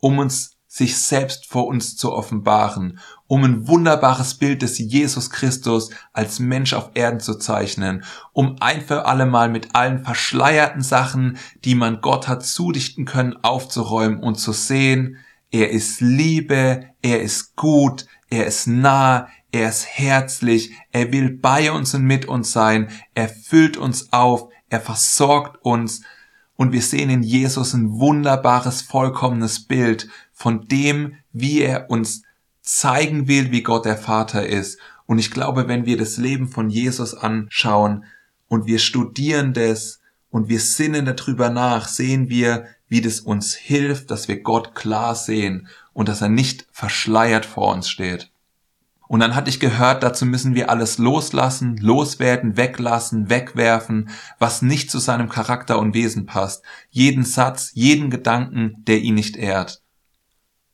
um 0.00 0.18
uns 0.18 0.58
sich 0.66 0.98
selbst 0.98 1.46
vor 1.46 1.66
uns 1.66 1.96
zu 1.96 2.12
offenbaren, 2.12 2.98
um 3.30 3.44
ein 3.44 3.68
wunderbares 3.68 4.34
Bild 4.34 4.60
des 4.60 4.80
Jesus 4.80 5.30
Christus 5.30 5.90
als 6.12 6.40
Mensch 6.40 6.72
auf 6.72 6.90
Erden 6.94 7.20
zu 7.20 7.36
zeichnen, 7.36 8.02
um 8.32 8.56
ein 8.58 8.80
für 8.80 9.06
alle 9.06 9.24
Mal 9.24 9.48
mit 9.48 9.76
allen 9.76 10.04
verschleierten 10.04 10.82
Sachen, 10.82 11.38
die 11.64 11.76
man 11.76 12.00
Gott 12.00 12.26
hat 12.26 12.44
zudichten 12.44 13.04
können, 13.04 13.36
aufzuräumen 13.36 14.18
und 14.18 14.40
zu 14.40 14.50
sehen, 14.50 15.18
er 15.52 15.70
ist 15.70 16.00
Liebe, 16.00 16.86
er 17.02 17.22
ist 17.22 17.54
gut, 17.54 18.06
er 18.30 18.46
ist 18.48 18.66
nah, 18.66 19.28
er 19.52 19.68
ist 19.68 19.86
herzlich, 19.86 20.72
er 20.90 21.12
will 21.12 21.30
bei 21.30 21.70
uns 21.70 21.94
und 21.94 22.02
mit 22.02 22.24
uns 22.24 22.50
sein, 22.50 22.88
er 23.14 23.28
füllt 23.28 23.76
uns 23.76 24.12
auf, 24.12 24.48
er 24.70 24.80
versorgt 24.80 25.64
uns 25.64 26.02
und 26.56 26.72
wir 26.72 26.82
sehen 26.82 27.10
in 27.10 27.22
Jesus 27.22 27.74
ein 27.74 28.00
wunderbares, 28.00 28.82
vollkommenes 28.82 29.68
Bild 29.68 30.08
von 30.32 30.66
dem, 30.66 31.14
wie 31.32 31.60
er 31.60 31.90
uns 31.90 32.24
zeigen 32.76 33.26
will, 33.26 33.50
wie 33.50 33.62
Gott 33.62 33.84
der 33.84 33.96
Vater 33.96 34.46
ist. 34.46 34.78
Und 35.06 35.18
ich 35.18 35.32
glaube, 35.32 35.66
wenn 35.66 35.86
wir 35.86 35.96
das 35.96 36.18
Leben 36.18 36.48
von 36.48 36.70
Jesus 36.70 37.14
anschauen 37.14 38.04
und 38.48 38.66
wir 38.66 38.78
studieren 38.78 39.52
das 39.52 40.00
und 40.30 40.48
wir 40.48 40.60
sinnen 40.60 41.04
darüber 41.04 41.50
nach, 41.50 41.88
sehen 41.88 42.28
wir, 42.28 42.66
wie 42.88 43.00
das 43.00 43.20
uns 43.20 43.54
hilft, 43.54 44.10
dass 44.12 44.28
wir 44.28 44.42
Gott 44.42 44.76
klar 44.76 45.16
sehen 45.16 45.66
und 45.92 46.08
dass 46.08 46.22
er 46.22 46.28
nicht 46.28 46.66
verschleiert 46.70 47.44
vor 47.44 47.74
uns 47.74 47.88
steht. 47.90 48.30
Und 49.08 49.18
dann 49.18 49.34
hatte 49.34 49.50
ich 49.50 49.58
gehört, 49.58 50.04
dazu 50.04 50.24
müssen 50.24 50.54
wir 50.54 50.70
alles 50.70 50.98
loslassen, 50.98 51.76
loswerden, 51.78 52.56
weglassen, 52.56 53.28
wegwerfen, 53.28 54.10
was 54.38 54.62
nicht 54.62 54.92
zu 54.92 55.00
seinem 55.00 55.28
Charakter 55.28 55.80
und 55.80 55.94
Wesen 55.94 56.26
passt. 56.26 56.62
Jeden 56.90 57.24
Satz, 57.24 57.72
jeden 57.74 58.10
Gedanken, 58.10 58.76
der 58.86 59.00
ihn 59.00 59.16
nicht 59.16 59.36
ehrt. 59.36 59.82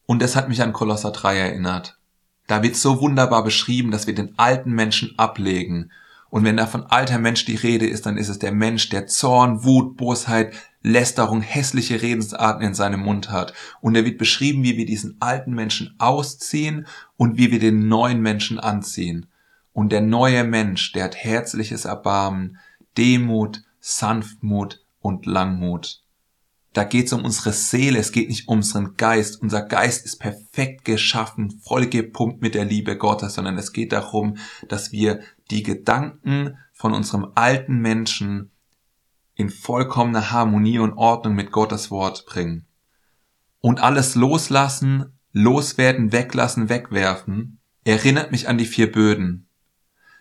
Und 0.06 0.22
es 0.22 0.36
hat 0.36 0.48
mich 0.48 0.62
an 0.62 0.72
Kolosser 0.72 1.10
3 1.10 1.36
erinnert. 1.36 1.98
Da 2.46 2.62
wird 2.62 2.76
so 2.76 3.00
wunderbar 3.00 3.42
beschrieben, 3.42 3.90
dass 3.90 4.06
wir 4.06 4.14
den 4.14 4.38
alten 4.38 4.70
Menschen 4.70 5.18
ablegen. 5.18 5.90
Und 6.30 6.44
wenn 6.44 6.56
da 6.56 6.66
von 6.66 6.84
alter 6.84 7.18
Mensch 7.18 7.44
die 7.44 7.56
Rede 7.56 7.86
ist, 7.86 8.06
dann 8.06 8.16
ist 8.16 8.28
es 8.28 8.38
der 8.38 8.52
Mensch, 8.52 8.88
der 8.88 9.06
Zorn, 9.06 9.64
Wut, 9.64 9.96
Bosheit, 9.96 10.54
Lästerung, 10.82 11.40
hässliche 11.40 12.02
Redensarten 12.02 12.62
in 12.64 12.75
seinem 12.75 13.00
Mund 13.00 13.30
hat. 13.30 13.52
Und 13.80 13.96
er 13.96 14.04
wird 14.04 14.18
beschrieben, 14.18 14.62
wie 14.62 14.76
wir 14.76 14.86
diesen 14.86 15.16
alten 15.20 15.52
Menschen 15.52 15.94
ausziehen 15.98 16.86
und 17.16 17.38
wie 17.38 17.50
wir 17.50 17.58
den 17.58 17.88
neuen 17.88 18.20
Menschen 18.20 18.60
anziehen. 18.60 19.26
Und 19.72 19.90
der 19.90 20.00
neue 20.00 20.44
Mensch, 20.44 20.92
der 20.92 21.04
hat 21.04 21.16
herzliches 21.16 21.84
Erbarmen, 21.84 22.58
Demut, 22.96 23.62
Sanftmut 23.80 24.84
und 25.00 25.26
Langmut. 25.26 26.02
Da 26.76 26.85
geht 26.85 27.06
es 27.06 27.14
um 27.14 27.25
unsere 27.25 27.54
Seele, 27.54 27.99
es 27.99 28.12
geht 28.12 28.28
nicht 28.28 28.49
um 28.49 28.59
unseren 28.59 28.99
Geist. 28.99 29.40
Unser 29.40 29.62
Geist 29.62 30.04
ist 30.04 30.18
perfekt 30.18 30.85
geschaffen, 30.85 31.59
vollgepumpt 31.62 32.42
mit 32.42 32.54
der 32.54 32.66
Liebe 32.66 32.99
Gottes, 32.99 33.33
sondern 33.33 33.56
es 33.56 33.73
geht 33.73 33.92
darum, 33.92 34.37
dass 34.68 34.92
wir 34.92 35.21
die 35.50 35.62
Gedanken 35.62 36.59
von 36.75 36.92
unserem 36.92 37.28
alten 37.35 37.78
Menschen 37.78 38.50
in 39.37 39.49
vollkommener 39.49 40.30
Harmonie 40.33 40.78
und 40.78 40.92
Ordnung 40.99 41.35
mit 41.35 41.50
Gottes 41.50 41.90
Wort 41.90 42.26
bringen. 42.26 42.66
Und 43.61 43.83
alles 43.83 44.14
loslassen, 44.14 45.18
loswerden, 45.33 46.12
weglassen, 46.12 46.68
wegwerfen, 46.68 47.59
erinnert 47.85 48.33
mich 48.33 48.50
an 48.50 48.59
die 48.59 48.66
vier 48.66 48.92
Böden. 48.92 49.49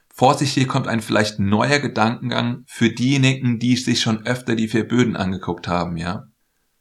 Vorsicht, 0.08 0.54
hier 0.54 0.68
kommt 0.68 0.88
ein 0.88 1.02
vielleicht 1.02 1.38
neuer 1.38 1.80
Gedankengang 1.80 2.64
für 2.66 2.92
diejenigen, 2.92 3.60
die 3.60 3.76
sich 3.76 4.00
schon 4.00 4.26
öfter 4.26 4.56
die 4.56 4.70
vier 4.70 4.88
Böden 4.88 5.18
angeguckt 5.18 5.68
haben, 5.68 5.98
ja? 5.98 6.30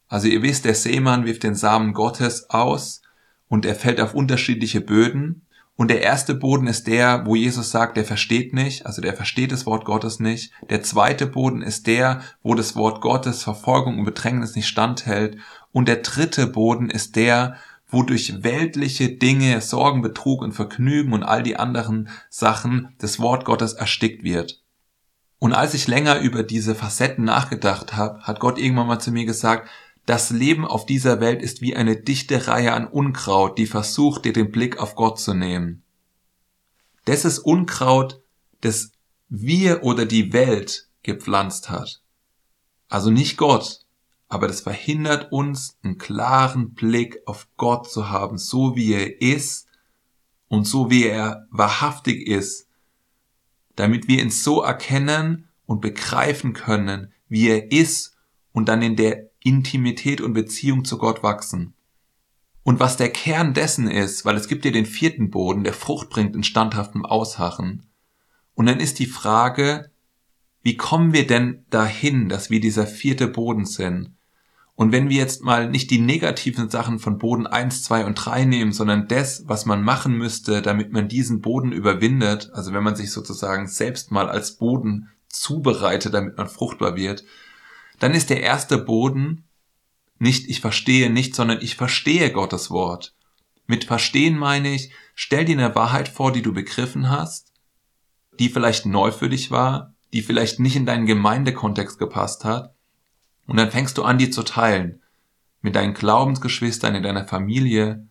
Also 0.09 0.29
ihr 0.29 0.43
wisst, 0.43 0.65
der 0.65 0.75
Seemann 0.75 1.25
wirft 1.25 1.43
den 1.43 1.55
Samen 1.55 1.93
Gottes 1.93 2.51
aus 2.51 3.03
und 3.49 3.67
er 3.67 3.75
fällt 3.75 4.01
auf 4.01 4.15
unterschiedliche 4.15 4.81
Böden 4.81 5.45
und 5.77 5.89
der 5.89 6.03
erste 6.03 6.35
Boden 6.35 6.69
ist 6.69 6.87
der, 6.87 7.27
wo 7.27 7.35
Jesus 7.35 7.73
sagt, 7.73 7.97
der 7.97 8.05
versteht 8.05 8.55
nicht, 8.55 8.87
also 8.87 9.03
der 9.03 9.15
versteht 9.15 9.51
das 9.51 9.67
Wort 9.67 9.85
Gottes 9.85 10.21
nicht. 10.21 10.53
Der 10.71 10.83
zweite 10.83 11.27
Boden 11.27 11.63
ist 11.63 11.89
der, 11.89 12.23
wo 12.45 12.55
das 12.55 12.77
Wort 12.77 13.01
Gottes 13.01 13.43
Verfolgung 13.43 13.99
und 13.99 14.05
Bedrängnis 14.05 14.55
nicht 14.55 14.69
standhält. 14.69 15.39
Und 15.73 15.89
der 15.89 15.97
dritte 15.97 16.47
Boden 16.47 16.91
ist 16.91 17.17
der, 17.17 17.57
wo 17.89 18.05
durch 18.05 18.45
weltliche 18.45 19.09
Dinge, 19.09 19.61
Sorgen, 19.61 20.01
Betrug 20.01 20.43
und 20.43 20.53
Vergnügen 20.53 21.13
und 21.13 21.25
all 21.25 21.43
die 21.43 21.57
anderen 21.57 22.09
Sachen 22.31 22.95
das 22.99 23.19
Wort 23.19 23.45
Gottes 23.45 23.73
erstickt 23.73 24.23
wird. 24.23 24.63
Und 25.41 25.53
als 25.53 25.75
ich 25.75 25.89
länger 25.89 26.21
über 26.21 26.45
diese 26.45 26.77
Facetten 26.77 27.25
nachgedacht 27.25 27.97
habe, 27.97 28.21
hat 28.23 28.39
Gott 28.39 28.59
irgendwann 28.59 28.87
mal 28.87 29.01
zu 29.01 29.11
mir 29.11 29.27
gesagt, 29.27 29.69
das 30.07 30.31
Leben 30.31 30.67
auf 30.67 30.85
dieser 30.87 31.21
Welt 31.21 31.43
ist 31.43 31.61
wie 31.61 31.75
eine 31.77 31.97
dichte 31.97 32.47
Reihe 32.47 32.75
an 32.75 32.87
Unkraut, 32.87 33.59
die 33.59 33.67
versucht, 33.67 34.25
dir 34.25 34.33
den 34.33 34.51
Blick 34.51 34.79
auf 34.79 34.95
Gott 34.95 35.19
zu 35.19 35.33
nehmen. 35.33 35.83
Das 37.07 37.25
ist 37.25 37.39
Unkraut, 37.39 38.21
das 38.61 38.93
wir 39.29 39.83
oder 39.83 40.07
die 40.07 40.33
Welt 40.33 40.89
gepflanzt 41.03 41.71
hat. 41.71 42.03
Also 42.89 43.11
nicht 43.11 43.37
Gott, 43.37 43.81
aber 44.29 44.47
das 44.47 44.61
verhindert 44.61 45.33
uns, 45.33 45.79
einen 45.83 45.99
klaren 45.99 46.75
Blick 46.75 47.21
auf 47.27 47.49
Gott 47.57 47.91
zu 47.91 48.11
haben, 48.11 48.39
so 48.39 48.77
wie 48.77 48.93
er 48.93 49.21
ist 49.23 49.67
und 50.49 50.65
so 50.65 50.91
wie 50.91 51.05
er 51.05 51.47
wahrhaftig 51.51 52.27
ist, 52.27 52.69
damit 53.77 54.09
wir 54.09 54.23
ihn 54.23 54.31
so 54.31 54.63
erkennen 54.63 55.49
und 55.67 55.81
begreifen 55.81 56.53
können, 56.53 57.13
wie 57.29 57.49
er 57.49 57.73
ist 57.73 58.17
und 58.53 58.69
dann 58.69 58.83
in 58.83 58.97
der 58.97 59.31
Intimität 59.45 60.21
und 60.21 60.33
Beziehung 60.33 60.85
zu 60.85 60.99
Gott 60.99 61.23
wachsen. 61.23 61.75
Und 62.65 62.81
was 62.81 62.97
der 62.97 63.11
Kern 63.11 63.55
dessen 63.55 63.89
ist, 63.89 64.25
weil 64.25 64.37
es 64.37 64.49
gibt 64.49 64.65
ja 64.65 64.71
den 64.71 64.87
vierten 64.87 65.31
Boden, 65.31 65.63
der 65.63 65.75
Frucht 65.75 66.09
bringt 66.09 66.35
in 66.35 66.43
standhaftem 66.43 67.05
Ausharren. 67.05 67.87
Und 68.55 68.67
dann 68.67 68.81
ist 68.81 68.99
die 68.99 69.07
Frage, 69.07 69.91
wie 70.63 70.77
kommen 70.77 71.13
wir 71.13 71.27
denn 71.27 71.67
dahin, 71.69 72.31
dass 72.31 72.49
wir 72.49 72.59
dieser 72.59 72.87
vierte 72.87 73.29
Boden 73.29 73.67
sind? 73.67 74.15
Und 74.77 74.93
wenn 74.93 75.11
wir 75.11 75.19
jetzt 75.19 75.45
mal 75.45 75.69
nicht 75.69 75.91
die 75.91 76.01
negativen 76.01 76.71
Sachen 76.71 76.99
von 76.99 77.19
Boden 77.19 77.47
1, 77.47 77.85
2 77.85 78.07
und 78.07 78.15
3 78.15 78.47
nehmen, 78.47 78.73
sondern 78.73 79.07
das, 79.07 79.45
was 79.47 79.67
man 79.67 79.83
machen 79.83 80.17
müsste, 80.17 80.63
damit 80.63 80.91
man 80.91 81.07
diesen 81.07 81.43
Boden 81.43 81.71
überwindet, 81.71 82.51
also 82.55 82.73
wenn 82.73 82.83
man 82.83 82.97
sich 82.97 83.13
sozusagen 83.13 83.69
selbst 83.69 84.11
mal 84.11 84.29
als 84.29 84.57
Boden 84.57 85.11
zubereitet, 85.29 86.15
damit 86.15 86.39
man 86.39 86.49
fruchtbar 86.49 86.97
wird, 86.97 87.25
dann 88.05 88.13
ist 88.13 88.29
der 88.29 88.43
erste 88.43 88.77
Boden 88.77 89.45
nicht 90.19 90.51
ich 90.51 90.61
verstehe 90.61 91.09
nicht, 91.09 91.35
sondern 91.35 91.63
ich 91.63 91.75
verstehe 91.75 92.31
Gottes 92.33 92.71
Wort. 92.71 93.15
Mit 93.67 93.85
verstehen 93.85 94.37
meine 94.37 94.75
ich, 94.75 94.93
stell 95.15 95.47
dir 95.47 95.57
eine 95.57 95.75
Wahrheit 95.75 96.11
vor, 96.11 96.31
die 96.31 96.43
du 96.43 96.53
begriffen 96.53 97.09
hast, 97.09 97.51
die 98.39 98.51
vielleicht 98.51 98.85
neu 98.85 99.11
für 99.11 99.31
dich 99.31 99.51
war, 99.51 99.95
die 100.13 100.21
vielleicht 100.21 100.61
nicht 100.61 100.77
in 100.77 100.85
deinen 100.85 101.07
Gemeindekontext 101.07 101.99
gepasst 101.99 102.45
hat, 102.45 102.75
und 103.47 103.57
dann 103.57 103.71
fängst 103.71 103.97
du 103.97 104.03
an, 104.03 104.19
die 104.19 104.29
zu 104.29 104.43
teilen. 104.43 105.01
Mit 105.63 105.75
deinen 105.75 105.95
Glaubensgeschwistern, 105.95 106.95
in 106.95 107.05
deiner 107.05 107.27
Familie. 107.27 108.07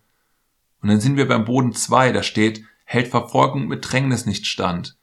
Und 0.82 0.88
dann 0.88 0.98
sind 0.98 1.16
wir 1.16 1.28
beim 1.28 1.44
Boden 1.44 1.72
zwei, 1.72 2.10
da 2.10 2.24
steht, 2.24 2.64
hält 2.84 3.06
Verfolgung 3.06 3.68
mit 3.68 3.88
Drängnis 3.88 4.26
nicht 4.26 4.46
stand. 4.46 4.96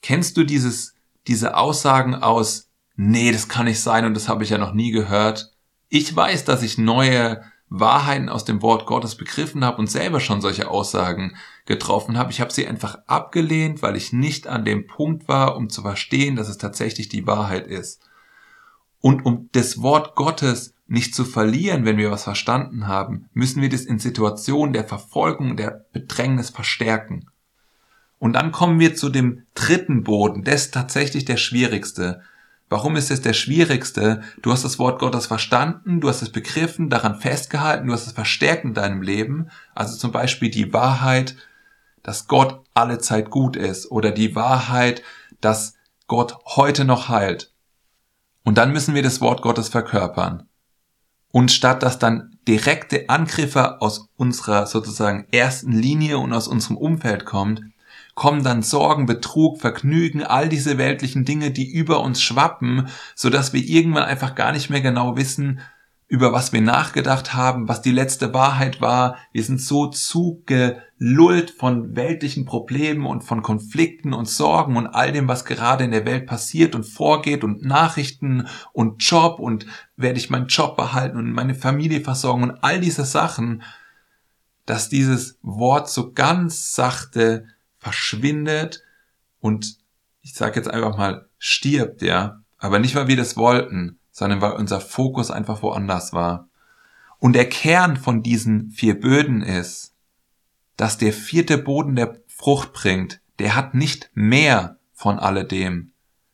Kennst 0.00 0.38
du 0.38 0.44
dieses, 0.44 0.94
diese 1.26 1.54
Aussagen 1.54 2.14
aus 2.14 2.70
nee, 2.96 3.30
das 3.32 3.48
kann 3.48 3.66
nicht 3.66 3.80
sein 3.80 4.04
und 4.04 4.14
das 4.14 4.28
habe 4.28 4.44
ich 4.44 4.50
ja 4.50 4.58
noch 4.58 4.72
nie 4.72 4.90
gehört. 4.90 5.52
Ich 5.88 6.14
weiß, 6.14 6.44
dass 6.44 6.62
ich 6.62 6.78
neue 6.78 7.42
Wahrheiten 7.68 8.28
aus 8.28 8.44
dem 8.44 8.62
Wort 8.62 8.86
Gottes 8.86 9.16
begriffen 9.16 9.64
habe 9.64 9.78
und 9.78 9.90
selber 9.90 10.20
schon 10.20 10.40
solche 10.40 10.68
Aussagen 10.70 11.36
getroffen 11.64 12.16
habe. 12.16 12.30
Ich 12.30 12.40
habe 12.40 12.52
sie 12.52 12.66
einfach 12.66 12.98
abgelehnt, 13.06 13.82
weil 13.82 13.96
ich 13.96 14.12
nicht 14.12 14.46
an 14.46 14.64
dem 14.64 14.86
Punkt 14.86 15.28
war, 15.28 15.56
um 15.56 15.68
zu 15.68 15.82
verstehen, 15.82 16.36
dass 16.36 16.48
es 16.48 16.58
tatsächlich 16.58 17.08
die 17.08 17.26
Wahrheit 17.26 17.66
ist. 17.66 18.00
Und 19.00 19.24
um 19.24 19.48
das 19.52 19.82
Wort 19.82 20.14
Gottes 20.14 20.74
nicht 20.86 21.14
zu 21.14 21.24
verlieren, 21.24 21.84
wenn 21.84 21.96
wir 21.96 22.10
was 22.10 22.24
verstanden 22.24 22.86
haben, 22.86 23.28
müssen 23.32 23.60
wir 23.60 23.68
das 23.68 23.82
in 23.82 23.98
Situationen 23.98 24.72
der 24.72 24.84
Verfolgung, 24.84 25.56
der 25.56 25.86
Bedrängnis 25.92 26.50
verstärken. 26.50 27.28
Und 28.18 28.34
dann 28.34 28.52
kommen 28.52 28.78
wir 28.78 28.94
zu 28.94 29.08
dem 29.08 29.42
dritten 29.54 30.04
Boden, 30.04 30.44
das 30.44 30.66
ist 30.66 30.74
tatsächlich 30.74 31.24
der 31.24 31.36
schwierigste. 31.36 32.22
Warum 32.68 32.96
ist 32.96 33.10
es 33.12 33.22
der 33.22 33.32
schwierigste? 33.32 34.22
Du 34.42 34.50
hast 34.50 34.64
das 34.64 34.78
Wort 34.78 34.98
Gottes 34.98 35.26
verstanden, 35.26 36.00
du 36.00 36.08
hast 36.08 36.22
es 36.22 36.30
begriffen, 36.30 36.90
daran 36.90 37.20
festgehalten, 37.20 37.86
du 37.86 37.92
hast 37.92 38.06
es 38.06 38.12
verstärkt 38.12 38.64
in 38.64 38.74
deinem 38.74 39.02
Leben. 39.02 39.50
Also 39.74 39.96
zum 39.96 40.10
Beispiel 40.10 40.50
die 40.50 40.72
Wahrheit, 40.72 41.36
dass 42.02 42.26
Gott 42.26 42.60
alle 42.74 42.98
Zeit 42.98 43.30
gut 43.30 43.56
ist 43.56 43.90
oder 43.90 44.10
die 44.10 44.34
Wahrheit, 44.34 45.02
dass 45.40 45.74
Gott 46.08 46.36
heute 46.44 46.84
noch 46.84 47.08
heilt. 47.08 47.52
Und 48.44 48.58
dann 48.58 48.72
müssen 48.72 48.94
wir 48.94 49.02
das 49.02 49.20
Wort 49.20 49.42
Gottes 49.42 49.68
verkörpern. 49.68 50.48
Und 51.30 51.52
statt 51.52 51.82
dass 51.82 51.98
dann 51.98 52.38
direkte 52.48 53.08
Angriffe 53.08 53.80
aus 53.80 54.08
unserer 54.16 54.66
sozusagen 54.66 55.26
ersten 55.30 55.72
Linie 55.72 56.18
und 56.18 56.32
aus 56.32 56.48
unserem 56.48 56.76
Umfeld 56.76 57.24
kommt, 57.24 57.60
kommen 58.16 58.42
dann 58.42 58.62
Sorgen, 58.62 59.04
Betrug, 59.04 59.60
Vergnügen, 59.60 60.24
all 60.24 60.48
diese 60.48 60.78
weltlichen 60.78 61.26
Dinge, 61.26 61.50
die 61.50 61.70
über 61.70 62.00
uns 62.00 62.22
schwappen, 62.22 62.88
so 63.14 63.28
dass 63.28 63.52
wir 63.52 63.62
irgendwann 63.62 64.04
einfach 64.04 64.34
gar 64.34 64.52
nicht 64.52 64.70
mehr 64.70 64.80
genau 64.80 65.16
wissen, 65.16 65.60
über 66.08 66.32
was 66.32 66.52
wir 66.52 66.62
nachgedacht 66.62 67.34
haben, 67.34 67.68
was 67.68 67.82
die 67.82 67.92
letzte 67.92 68.32
Wahrheit 68.32 68.80
war. 68.80 69.18
Wir 69.32 69.42
sind 69.42 69.60
so 69.60 69.88
zugelullt 69.88 71.50
von 71.50 71.94
weltlichen 71.94 72.46
Problemen 72.46 73.04
und 73.04 73.22
von 73.22 73.42
Konflikten 73.42 74.14
und 74.14 74.28
Sorgen 74.28 74.78
und 74.78 74.86
all 74.86 75.12
dem, 75.12 75.28
was 75.28 75.44
gerade 75.44 75.84
in 75.84 75.90
der 75.90 76.06
Welt 76.06 76.26
passiert 76.26 76.74
und 76.74 76.84
vorgeht 76.84 77.44
und 77.44 77.66
Nachrichten 77.66 78.48
und 78.72 79.02
Job 79.04 79.40
und 79.40 79.66
werde 79.96 80.18
ich 80.18 80.30
meinen 80.30 80.46
Job 80.46 80.76
behalten 80.76 81.18
und 81.18 81.32
meine 81.32 81.54
Familie 81.54 82.00
versorgen 82.00 82.44
und 82.44 82.64
all 82.64 82.80
diese 82.80 83.04
Sachen, 83.04 83.62
dass 84.64 84.88
dieses 84.88 85.38
Wort 85.42 85.90
so 85.90 86.12
ganz 86.12 86.74
sachte 86.74 87.46
verschwindet 87.78 88.82
und 89.40 89.78
ich 90.22 90.34
sage 90.34 90.56
jetzt 90.56 90.68
einfach 90.68 90.96
mal 90.96 91.28
stirbt, 91.38 92.02
ja, 92.02 92.40
aber 92.58 92.78
nicht 92.78 92.94
weil 92.94 93.08
wir 93.08 93.16
das 93.16 93.36
wollten, 93.36 93.98
sondern 94.10 94.40
weil 94.40 94.52
unser 94.52 94.80
Fokus 94.80 95.30
einfach 95.30 95.62
woanders 95.62 96.12
war. 96.12 96.48
Und 97.18 97.34
der 97.34 97.48
Kern 97.48 97.96
von 97.96 98.22
diesen 98.22 98.70
vier 98.70 98.98
Böden 98.98 99.42
ist, 99.42 99.94
dass 100.76 100.98
der 100.98 101.12
vierte 101.12 101.58
Boden 101.58 101.96
der 101.96 102.20
Frucht 102.26 102.72
bringt, 102.72 103.20
der 103.38 103.54
hat 103.54 103.74
nicht 103.74 104.10
mehr 104.14 104.78
von 104.92 105.18
alledem, 105.18 105.92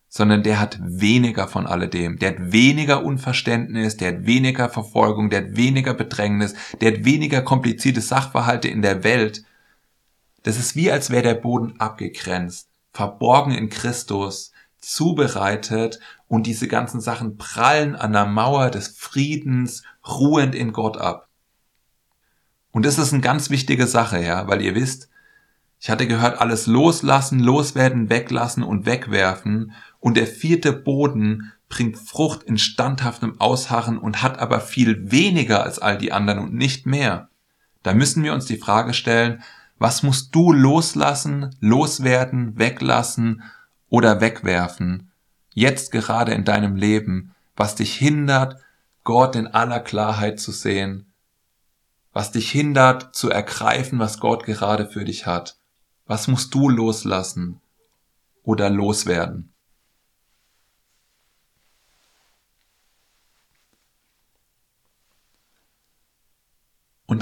sondern 0.08 0.42
der 0.42 0.60
hat 0.60 0.78
weniger 0.82 1.48
von 1.48 1.66
alledem. 1.66 2.18
Der 2.18 2.30
hat 2.30 2.52
weniger 2.52 3.02
Unverständnis, 3.04 3.96
der 3.96 4.12
hat 4.12 4.26
weniger 4.26 4.68
Verfolgung, 4.68 5.30
der 5.30 5.42
hat 5.42 5.56
weniger 5.56 5.94
Bedrängnis, 5.94 6.54
der 6.80 6.92
hat 6.92 7.04
weniger 7.04 7.42
komplizierte 7.42 8.00
Sachverhalte 8.00 8.68
in 8.68 8.82
der 8.82 9.04
Welt. 9.04 9.44
Das 10.42 10.58
ist 10.58 10.76
wie 10.76 10.90
als 10.90 11.10
wäre 11.10 11.22
der 11.22 11.34
Boden 11.34 11.78
abgegrenzt, 11.78 12.68
verborgen 12.92 13.52
in 13.52 13.68
Christus, 13.68 14.52
zubereitet 14.78 16.00
und 16.26 16.46
diese 16.46 16.66
ganzen 16.66 17.00
Sachen 17.00 17.36
prallen 17.36 17.94
an 17.94 18.12
der 18.12 18.26
Mauer 18.26 18.70
des 18.70 18.88
Friedens 18.88 19.84
ruhend 20.06 20.54
in 20.54 20.72
Gott 20.72 20.98
ab. 20.98 21.28
Und 22.72 22.84
das 22.84 22.98
ist 22.98 23.12
eine 23.12 23.22
ganz 23.22 23.50
wichtige 23.50 23.86
Sache, 23.86 24.20
ja, 24.22 24.48
weil 24.48 24.62
ihr 24.62 24.74
wisst, 24.74 25.08
ich 25.78 25.90
hatte 25.90 26.06
gehört, 26.06 26.40
alles 26.40 26.66
loslassen, 26.66 27.40
loswerden, 27.40 28.08
weglassen 28.08 28.62
und 28.62 28.86
wegwerfen. 28.86 29.72
Und 29.98 30.16
der 30.16 30.28
vierte 30.28 30.72
Boden 30.72 31.52
bringt 31.68 31.98
Frucht 31.98 32.44
in 32.44 32.56
standhaftem 32.56 33.40
Ausharren 33.40 33.98
und 33.98 34.22
hat 34.22 34.38
aber 34.38 34.60
viel 34.60 35.10
weniger 35.10 35.64
als 35.64 35.80
all 35.80 35.98
die 35.98 36.12
anderen 36.12 36.38
und 36.38 36.54
nicht 36.54 36.86
mehr. 36.86 37.30
Da 37.82 37.94
müssen 37.94 38.22
wir 38.22 38.32
uns 38.32 38.46
die 38.46 38.58
Frage 38.58 38.94
stellen, 38.94 39.42
was 39.82 40.04
musst 40.04 40.32
du 40.32 40.52
loslassen, 40.52 41.56
loswerden, 41.58 42.56
weglassen 42.56 43.42
oder 43.88 44.20
wegwerfen, 44.20 45.10
jetzt 45.54 45.90
gerade 45.90 46.32
in 46.34 46.44
deinem 46.44 46.76
Leben, 46.76 47.34
was 47.56 47.74
dich 47.74 47.92
hindert, 47.96 48.62
Gott 49.02 49.34
in 49.34 49.48
aller 49.48 49.80
Klarheit 49.80 50.38
zu 50.38 50.52
sehen, 50.52 51.12
was 52.12 52.30
dich 52.30 52.48
hindert 52.48 53.16
zu 53.16 53.28
ergreifen, 53.28 53.98
was 53.98 54.20
Gott 54.20 54.44
gerade 54.44 54.86
für 54.86 55.04
dich 55.04 55.26
hat. 55.26 55.56
Was 56.06 56.28
musst 56.28 56.54
du 56.54 56.68
loslassen 56.68 57.60
oder 58.44 58.70
loswerden? 58.70 59.51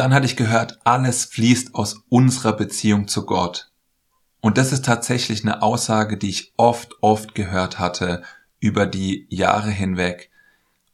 Dann 0.00 0.14
hatte 0.14 0.24
ich 0.24 0.36
gehört, 0.36 0.78
alles 0.84 1.26
fließt 1.26 1.74
aus 1.74 2.04
unserer 2.08 2.54
Beziehung 2.54 3.06
zu 3.06 3.26
Gott. 3.26 3.70
Und 4.40 4.56
das 4.56 4.72
ist 4.72 4.86
tatsächlich 4.86 5.44
eine 5.44 5.60
Aussage, 5.60 6.16
die 6.16 6.30
ich 6.30 6.54
oft, 6.56 6.94
oft 7.02 7.34
gehört 7.34 7.78
hatte 7.78 8.22
über 8.60 8.86
die 8.86 9.26
Jahre 9.28 9.70
hinweg. 9.70 10.30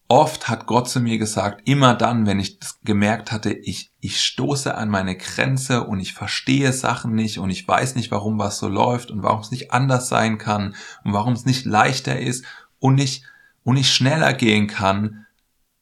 Oft 0.08 0.48
hat 0.48 0.66
Gott 0.66 0.88
zu 0.88 0.98
mir 0.98 1.18
gesagt, 1.18 1.68
immer 1.68 1.94
dann, 1.94 2.26
wenn 2.26 2.40
ich 2.40 2.58
gemerkt 2.82 3.30
hatte, 3.30 3.52
ich, 3.52 3.92
ich 4.00 4.20
stoße 4.20 4.74
an 4.74 4.88
meine 4.88 5.16
Grenze 5.16 5.84
und 5.84 6.00
ich 6.00 6.12
verstehe 6.12 6.72
Sachen 6.72 7.14
nicht 7.14 7.38
und 7.38 7.50
ich 7.50 7.66
weiß 7.66 7.94
nicht, 7.94 8.10
warum 8.10 8.40
was 8.40 8.58
so 8.58 8.66
läuft 8.66 9.12
und 9.12 9.22
warum 9.22 9.40
es 9.40 9.52
nicht 9.52 9.70
anders 9.70 10.08
sein 10.08 10.36
kann 10.36 10.74
und 11.04 11.12
warum 11.12 11.34
es 11.34 11.44
nicht 11.44 11.64
leichter 11.64 12.18
ist 12.18 12.44
und 12.80 12.96
nicht, 12.96 13.22
und 13.62 13.76
nicht 13.76 13.94
schneller 13.94 14.32
gehen 14.32 14.66
kann, 14.66 15.26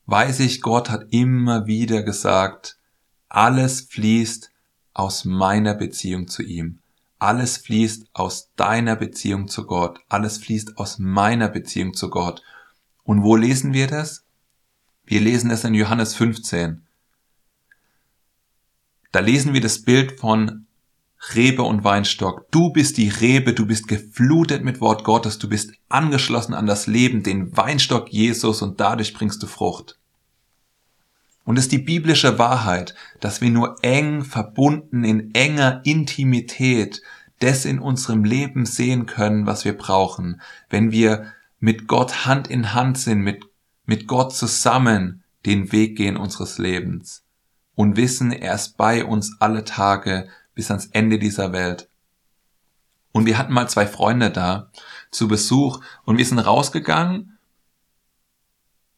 weiß 0.04 0.40
ich, 0.40 0.60
Gott 0.60 0.90
hat 0.90 1.06
immer 1.08 1.66
wieder 1.66 2.02
gesagt, 2.02 2.76
alles 3.34 3.80
fließt 3.80 4.52
aus 4.92 5.24
meiner 5.24 5.74
Beziehung 5.74 6.28
zu 6.28 6.44
ihm. 6.44 6.78
Alles 7.18 7.56
fließt 7.56 8.06
aus 8.12 8.50
deiner 8.54 8.94
Beziehung 8.94 9.48
zu 9.48 9.66
Gott. 9.66 9.98
Alles 10.08 10.38
fließt 10.38 10.78
aus 10.78 11.00
meiner 11.00 11.48
Beziehung 11.48 11.94
zu 11.94 12.10
Gott. 12.10 12.42
Und 13.02 13.24
wo 13.24 13.34
lesen 13.34 13.72
wir 13.72 13.88
das? 13.88 14.24
Wir 15.04 15.20
lesen 15.20 15.50
es 15.50 15.64
in 15.64 15.74
Johannes 15.74 16.14
15. 16.14 16.86
Da 19.10 19.18
lesen 19.18 19.52
wir 19.52 19.60
das 19.60 19.82
Bild 19.82 20.20
von 20.20 20.66
Rebe 21.34 21.64
und 21.64 21.82
Weinstock. 21.82 22.46
Du 22.52 22.70
bist 22.70 22.98
die 22.98 23.08
Rebe, 23.08 23.52
du 23.52 23.66
bist 23.66 23.88
geflutet 23.88 24.62
mit 24.62 24.80
Wort 24.80 25.02
Gottes, 25.02 25.38
du 25.38 25.48
bist 25.48 25.72
angeschlossen 25.88 26.54
an 26.54 26.66
das 26.66 26.86
Leben, 26.86 27.24
den 27.24 27.56
Weinstock 27.56 28.12
Jesus 28.12 28.62
und 28.62 28.78
dadurch 28.78 29.12
bringst 29.12 29.42
du 29.42 29.48
Frucht. 29.48 29.98
Und 31.44 31.58
es 31.58 31.66
ist 31.66 31.72
die 31.72 31.78
biblische 31.78 32.38
Wahrheit, 32.38 32.94
dass 33.20 33.40
wir 33.40 33.50
nur 33.50 33.76
eng 33.82 34.24
verbunden 34.24 35.04
in 35.04 35.34
enger 35.34 35.82
Intimität 35.84 37.02
das 37.40 37.64
in 37.64 37.78
unserem 37.78 38.24
Leben 38.24 38.64
sehen 38.64 39.06
können, 39.06 39.46
was 39.46 39.64
wir 39.64 39.76
brauchen, 39.76 40.40
wenn 40.70 40.92
wir 40.92 41.32
mit 41.60 41.86
Gott 41.86 42.26
Hand 42.26 42.48
in 42.48 42.72
Hand 42.72 42.96
sind, 42.96 43.20
mit, 43.20 43.44
mit 43.84 44.06
Gott 44.06 44.34
zusammen 44.34 45.22
den 45.44 45.72
Weg 45.72 45.96
gehen 45.96 46.16
unseres 46.16 46.58
Lebens 46.58 47.24
und 47.74 47.96
wissen, 47.96 48.32
er 48.32 48.54
ist 48.54 48.76
bei 48.76 49.04
uns 49.04 49.36
alle 49.40 49.64
Tage 49.64 50.28
bis 50.54 50.70
ans 50.70 50.86
Ende 50.86 51.18
dieser 51.18 51.52
Welt. 51.52 51.88
Und 53.12 53.26
wir 53.26 53.36
hatten 53.36 53.52
mal 53.52 53.68
zwei 53.68 53.86
Freunde 53.86 54.30
da 54.30 54.70
zu 55.10 55.28
Besuch 55.28 55.80
und 56.04 56.18
wir 56.18 56.24
sind 56.24 56.38
rausgegangen 56.38 57.33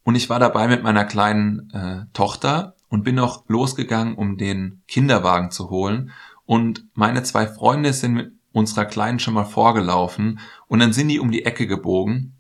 und 0.07 0.15
ich 0.15 0.31
war 0.31 0.39
dabei 0.39 0.69
mit 0.69 0.85
meiner 0.85 1.05
kleinen 1.05 1.69
äh, 1.73 2.05
Tochter 2.13 2.77
und 2.89 3.03
bin 3.03 3.17
noch 3.17 3.49
losgegangen, 3.49 4.15
um 4.15 4.37
den 4.37 4.85
Kinderwagen 4.87 5.51
zu 5.51 5.69
holen. 5.69 6.13
Und 6.45 6.85
meine 6.95 7.25
zwei 7.25 7.49
Freunde 7.49 7.93
sind 7.93 8.15
mit 8.15 8.33
unserer 8.53 8.85
Kleinen 8.85 9.19
schon 9.19 9.35
mal 9.35 9.47
vorgelaufen 9.47 10.39
und 10.69 10.79
dann 10.79 10.93
sind 10.93 11.09
die 11.09 11.19
um 11.19 11.33
die 11.33 11.45
Ecke 11.45 11.67
gebogen. 11.67 12.37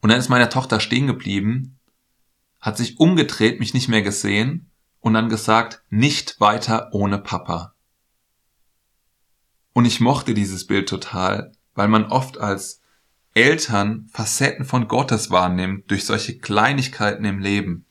Und 0.00 0.10
dann 0.10 0.18
ist 0.18 0.30
meine 0.30 0.48
Tochter 0.48 0.80
stehen 0.80 1.06
geblieben, 1.06 1.78
hat 2.58 2.76
sich 2.76 2.98
umgedreht, 2.98 3.60
mich 3.60 3.72
nicht 3.72 3.88
mehr 3.88 4.02
gesehen 4.02 4.68
und 4.98 5.14
dann 5.14 5.28
gesagt, 5.28 5.84
nicht 5.90 6.40
weiter 6.40 6.88
ohne 6.90 7.18
Papa. 7.18 7.74
Und 9.74 9.84
ich 9.84 10.00
mochte 10.00 10.34
dieses 10.34 10.66
Bild 10.66 10.88
total, 10.88 11.52
weil 11.76 11.86
man 11.86 12.06
oft 12.06 12.36
als 12.36 12.77
Eltern 13.38 14.08
Facetten 14.10 14.64
von 14.64 14.88
Gottes 14.88 15.30
wahrnimmt 15.30 15.88
durch 15.92 16.04
solche 16.04 16.38
Kleinigkeiten 16.38 17.24
im 17.24 17.38
Leben. 17.38 17.84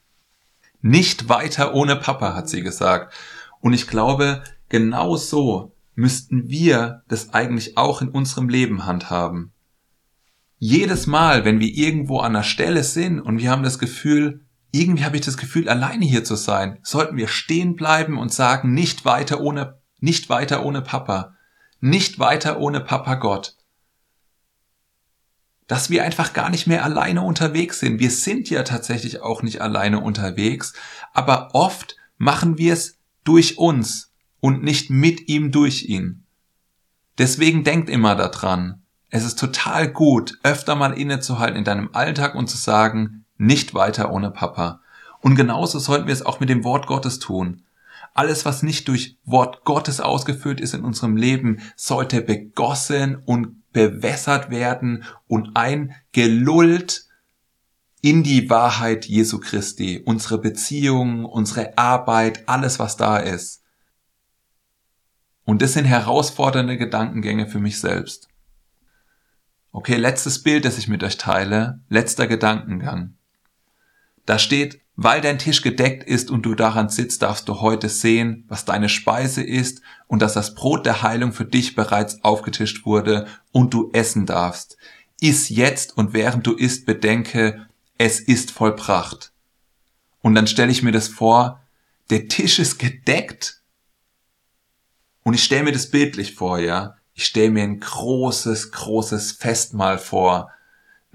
Nicht 0.81 1.29
weiter 1.29 1.73
ohne 1.73 1.95
Papa, 1.95 2.35
hat 2.35 2.49
sie 2.49 2.63
gesagt. 2.63 3.13
Und 3.61 3.71
ich 3.71 3.87
glaube, 3.87 4.43
genau 4.67 5.15
so 5.15 5.73
müssten 5.95 6.49
wir 6.49 7.03
das 7.07 7.33
eigentlich 7.33 7.77
auch 7.77 8.01
in 8.01 8.09
unserem 8.09 8.49
Leben 8.49 8.85
handhaben. 8.85 9.53
Jedes 10.59 11.07
Mal, 11.07 11.45
wenn 11.45 11.61
wir 11.61 11.73
irgendwo 11.73 12.19
an 12.19 12.33
der 12.33 12.43
Stelle 12.43 12.83
sind 12.83 13.21
und 13.21 13.39
wir 13.39 13.49
haben 13.49 13.63
das 13.63 13.79
Gefühl, 13.79 14.41
irgendwie 14.71 15.05
habe 15.05 15.15
ich 15.15 15.23
das 15.23 15.37
Gefühl, 15.37 15.69
alleine 15.69 16.03
hier 16.03 16.25
zu 16.25 16.35
sein, 16.35 16.77
sollten 16.83 17.15
wir 17.15 17.29
stehen 17.29 17.77
bleiben 17.77 18.17
und 18.17 18.33
sagen, 18.33 18.73
nicht 18.73 19.05
weiter 19.05 19.39
ohne, 19.39 19.79
nicht 20.01 20.27
weiter 20.27 20.65
ohne 20.65 20.81
Papa, 20.81 21.35
nicht 21.79 22.19
weiter 22.19 22.59
ohne 22.59 22.81
Papa 22.81 23.15
Gott 23.15 23.56
dass 25.67 25.89
wir 25.89 26.03
einfach 26.03 26.33
gar 26.33 26.49
nicht 26.49 26.65
mehr 26.65 26.83
alleine 26.83 27.21
unterwegs 27.21 27.79
sind. 27.79 27.99
Wir 27.99 28.11
sind 28.11 28.49
ja 28.49 28.63
tatsächlich 28.63 29.21
auch 29.21 29.43
nicht 29.43 29.61
alleine 29.61 29.99
unterwegs, 29.99 30.73
aber 31.13 31.49
oft 31.53 31.97
machen 32.17 32.57
wir 32.57 32.73
es 32.73 32.97
durch 33.23 33.57
uns 33.57 34.11
und 34.39 34.63
nicht 34.63 34.89
mit 34.89 35.27
ihm 35.27 35.51
durch 35.51 35.83
ihn. 35.83 36.23
Deswegen 37.17 37.63
denkt 37.63 37.89
immer 37.89 38.15
daran, 38.15 38.81
es 39.09 39.25
ist 39.25 39.39
total 39.39 39.87
gut, 39.91 40.37
öfter 40.43 40.75
mal 40.75 40.93
innezuhalten 40.93 41.57
in 41.57 41.63
deinem 41.63 41.89
Alltag 41.93 42.35
und 42.35 42.47
zu 42.47 42.57
sagen, 42.57 43.25
nicht 43.37 43.73
weiter 43.73 44.11
ohne 44.11 44.31
Papa. 44.31 44.81
Und 45.21 45.35
genauso 45.35 45.79
sollten 45.79 46.07
wir 46.07 46.13
es 46.13 46.25
auch 46.25 46.39
mit 46.39 46.49
dem 46.49 46.63
Wort 46.63 46.87
Gottes 46.87 47.19
tun. 47.19 47.63
Alles, 48.13 48.45
was 48.45 48.63
nicht 48.63 48.87
durch 48.87 49.17
Wort 49.25 49.63
Gottes 49.63 49.99
ausgeführt 49.99 50.59
ist 50.59 50.73
in 50.73 50.83
unserem 50.83 51.17
Leben, 51.17 51.59
sollte 51.75 52.21
begossen 52.21 53.21
und 53.25 53.55
bewässert 53.77 54.49
werden 54.49 55.03
und 55.27 55.55
eingelullt 55.55 57.05
in 58.01 58.23
die 58.23 58.49
Wahrheit 58.49 59.05
Jesu 59.05 59.39
Christi, 59.39 60.01
unsere 60.03 60.39
Beziehungen, 60.39 61.25
unsere 61.25 61.77
Arbeit, 61.77 62.49
alles 62.49 62.79
was 62.79 62.97
da 62.97 63.17
ist. 63.17 63.61
Und 65.43 65.61
das 65.61 65.73
sind 65.73 65.85
herausfordernde 65.85 66.77
Gedankengänge 66.77 67.47
für 67.47 67.59
mich 67.59 67.79
selbst. 67.79 68.29
Okay, 69.71 69.95
letztes 69.95 70.41
Bild, 70.41 70.65
das 70.65 70.79
ich 70.79 70.87
mit 70.87 71.03
euch 71.03 71.17
teile, 71.17 71.79
letzter 71.87 72.25
Gedankengang. 72.25 73.16
Da 74.27 74.37
steht, 74.37 74.81
weil 74.97 75.21
dein 75.21 75.39
Tisch 75.39 75.61
gedeckt 75.61 76.03
ist 76.03 76.29
und 76.29 76.41
du 76.45 76.53
daran 76.53 76.89
sitzt, 76.89 77.21
darfst 77.21 77.47
du 77.47 77.61
heute 77.61 77.87
sehen, 77.87 78.43
was 78.49 78.65
deine 78.65 78.89
Speise 78.89 79.41
ist 79.41 79.81
und 80.07 80.21
dass 80.21 80.33
das 80.33 80.53
Brot 80.53 80.85
der 80.85 81.01
Heilung 81.01 81.31
für 81.31 81.45
dich 81.45 81.75
bereits 81.75 82.23
aufgetischt 82.25 82.85
wurde 82.85 83.25
und 83.53 83.73
du 83.73 83.89
essen 83.93 84.25
darfst. 84.25 84.77
Iss 85.21 85.47
jetzt 85.47 85.95
und 85.97 86.13
während 86.13 86.45
du 86.45 86.53
isst, 86.53 86.85
bedenke, 86.85 87.67
es 87.97 88.19
ist 88.19 88.51
vollbracht. 88.51 89.31
Und 90.21 90.35
dann 90.35 90.47
stelle 90.47 90.71
ich 90.71 90.83
mir 90.83 90.91
das 90.91 91.07
vor, 91.07 91.61
der 92.09 92.27
Tisch 92.27 92.59
ist 92.59 92.79
gedeckt. 92.79 93.61
Und 95.23 95.35
ich 95.35 95.43
stelle 95.43 95.63
mir 95.63 95.71
das 95.71 95.89
bildlich 95.89 96.35
vor, 96.35 96.59
ja. 96.59 96.97
Ich 97.13 97.25
stelle 97.25 97.51
mir 97.51 97.63
ein 97.63 97.79
großes, 97.79 98.71
großes 98.71 99.31
Festmahl 99.31 99.97
vor. 99.97 100.51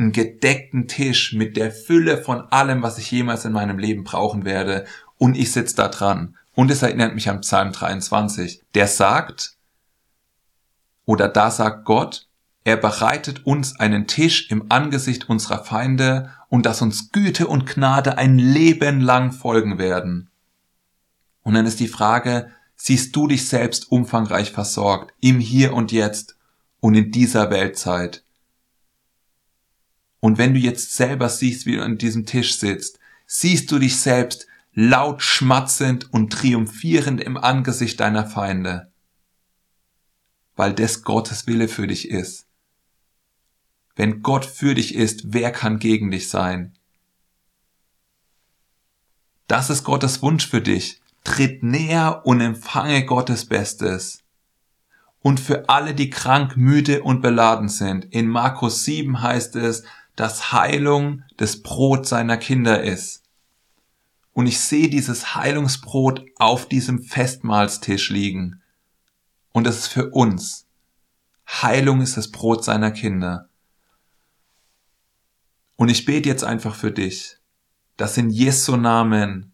Einen 0.03 0.11
gedeckten 0.11 0.88
Tisch 0.88 1.33
mit 1.33 1.57
der 1.57 1.71
Fülle 1.71 2.19
von 2.19 2.41
allem, 2.51 2.83
was 2.83 2.99
ich 2.99 3.09
jemals 3.12 3.45
in 3.45 3.53
meinem 3.53 3.79
Leben 3.79 4.03
brauchen 4.03 4.45
werde. 4.45 4.85
Und 5.17 5.37
ich 5.37 5.53
sitze 5.53 5.77
da 5.77 5.87
dran. 5.87 6.37
Und 6.57 6.73
es 6.73 6.83
erinnert 6.83 7.15
mich 7.15 7.31
an 7.31 7.43
Psalm 7.43 7.71
23. 7.71 8.65
Der 8.75 8.88
sagt, 8.88 9.57
oder 11.05 11.29
da 11.29 11.53
sagt 11.53 11.85
Gott, 11.85 12.27
er 12.65 12.77
bereitet 12.77 13.47
uns 13.47 13.79
einen 13.79 14.09
Tisch 14.09 14.51
im 14.51 14.73
Angesicht 14.73 15.29
unserer 15.29 15.62
Feinde 15.62 16.31
und 16.49 16.67
dass 16.67 16.83
uns 16.83 17.12
Güte 17.12 17.47
und 17.47 17.67
Gnade 17.67 18.19
ein 18.19 18.41
Leben 18.41 19.01
lang 19.01 19.31
folgen 19.31 19.79
werden. 19.79 20.31
Und 21.45 21.55
dann 21.55 21.67
ist 21.67 21.79
die 21.79 21.87
Frage, 21.87 22.51
siehst 22.75 23.15
du 23.15 23.29
dich 23.29 23.49
selbst 23.49 23.93
umfangreich 23.93 24.51
versorgt 24.51 25.15
im 25.21 25.38
Hier 25.38 25.75
und 25.75 25.93
Jetzt 25.93 26.37
und 26.81 26.97
in 26.97 27.12
dieser 27.12 27.51
Weltzeit? 27.51 28.25
Und 30.23 30.39
wenn 30.39 30.55
du 30.55 30.61
jetzt 30.61 30.95
selber 30.95 31.29
siehst, 31.29 31.67
wie 31.67 31.75
du 31.75 31.83
an 31.83 31.99
diesem 31.99 32.27
Tisch 32.27 32.57
sitzt, 32.57 33.01
siehst 33.27 33.73
du 33.73 33.81
dich 33.81 33.99
selbst 33.99 34.47
laut 34.73 35.21
schmatzend 35.21 36.15
und 36.15 36.33
triumphierend 36.33 37.21
im 37.21 37.37
Angesicht 37.37 37.99
deiner 37.99 38.25
Feinde, 38.25 38.93
weil 40.55 40.75
das 40.75 41.03
Gottes 41.03 41.49
Wille 41.49 41.67
für 41.67 41.89
dich 41.89 42.09
ist. 42.09 42.47
Wenn 43.97 44.23
Gott 44.23 44.45
für 44.45 44.77
dich 44.77 44.95
ist, 44.95 45.33
wer 45.33 45.51
kann 45.51 45.81
gegen 45.81 46.13
dich 46.13 46.29
sein? 46.29 46.73
Das 49.49 49.71
ist 49.71 49.83
Gottes 49.83 50.23
Wunsch 50.23 50.47
für 50.47 50.61
dich. 50.61 51.01
Tritt 51.25 51.65
näher 51.65 52.23
und 52.25 52.41
empfange 52.41 53.05
Gottes 53.07 53.47
Bestes. 53.47 54.23
Und 55.21 55.41
für 55.41 55.69
alle, 55.69 55.95
die 55.95 56.11
krank, 56.11 56.57
müde 56.57 57.03
und 57.03 57.23
beladen 57.23 57.69
sind, 57.69 58.05
in 58.05 58.29
Markus 58.29 58.85
7 58.85 59.21
heißt 59.21 59.57
es, 59.57 59.83
dass 60.16 60.53
Heilung 60.53 61.22
das 61.37 61.62
Brot 61.62 62.07
seiner 62.07 62.37
Kinder 62.37 62.83
ist. 62.83 63.22
Und 64.33 64.46
ich 64.46 64.61
sehe 64.61 64.88
dieses 64.88 65.35
Heilungsbrot 65.35 66.25
auf 66.37 66.66
diesem 66.66 67.03
Festmahlstisch 67.03 68.11
liegen. 68.11 68.62
Und 69.53 69.66
es 69.66 69.79
ist 69.79 69.88
für 69.88 70.11
uns. 70.11 70.66
Heilung 71.46 72.01
ist 72.01 72.16
das 72.16 72.31
Brot 72.31 72.64
seiner 72.64 72.90
Kinder. 72.90 73.48
Und 75.77 75.90
ich 75.90 76.05
bete 76.05 76.29
jetzt 76.29 76.44
einfach 76.44 76.75
für 76.75 76.92
dich, 76.92 77.38
dass 77.96 78.16
in 78.16 78.31
Jesu 78.31 78.77
Namen 78.77 79.53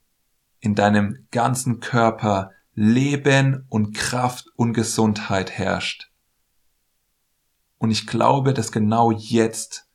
in 0.61 0.75
deinem 0.75 1.27
ganzen 1.31 1.81
Körper 1.81 2.53
Leben 2.75 3.65
und 3.69 3.93
Kraft 3.95 4.47
und 4.55 4.73
Gesundheit 4.73 5.51
herrscht. 5.51 6.11
Und 7.79 7.91
ich 7.91 8.07
glaube, 8.07 8.55
dass 8.55 8.71
genau 8.71 9.11
jetzt 9.11 9.88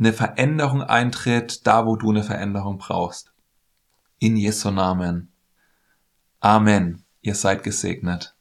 eine 0.00 0.12
Veränderung 0.14 0.82
eintritt, 0.82 1.66
da 1.66 1.86
wo 1.86 1.94
du 1.94 2.10
eine 2.10 2.24
Veränderung 2.24 2.78
brauchst. 2.78 3.32
In 4.18 4.36
Jesu 4.36 4.70
Namen. 4.70 5.32
Amen. 6.40 7.04
Ihr 7.20 7.34
seid 7.34 7.62
gesegnet. 7.62 8.34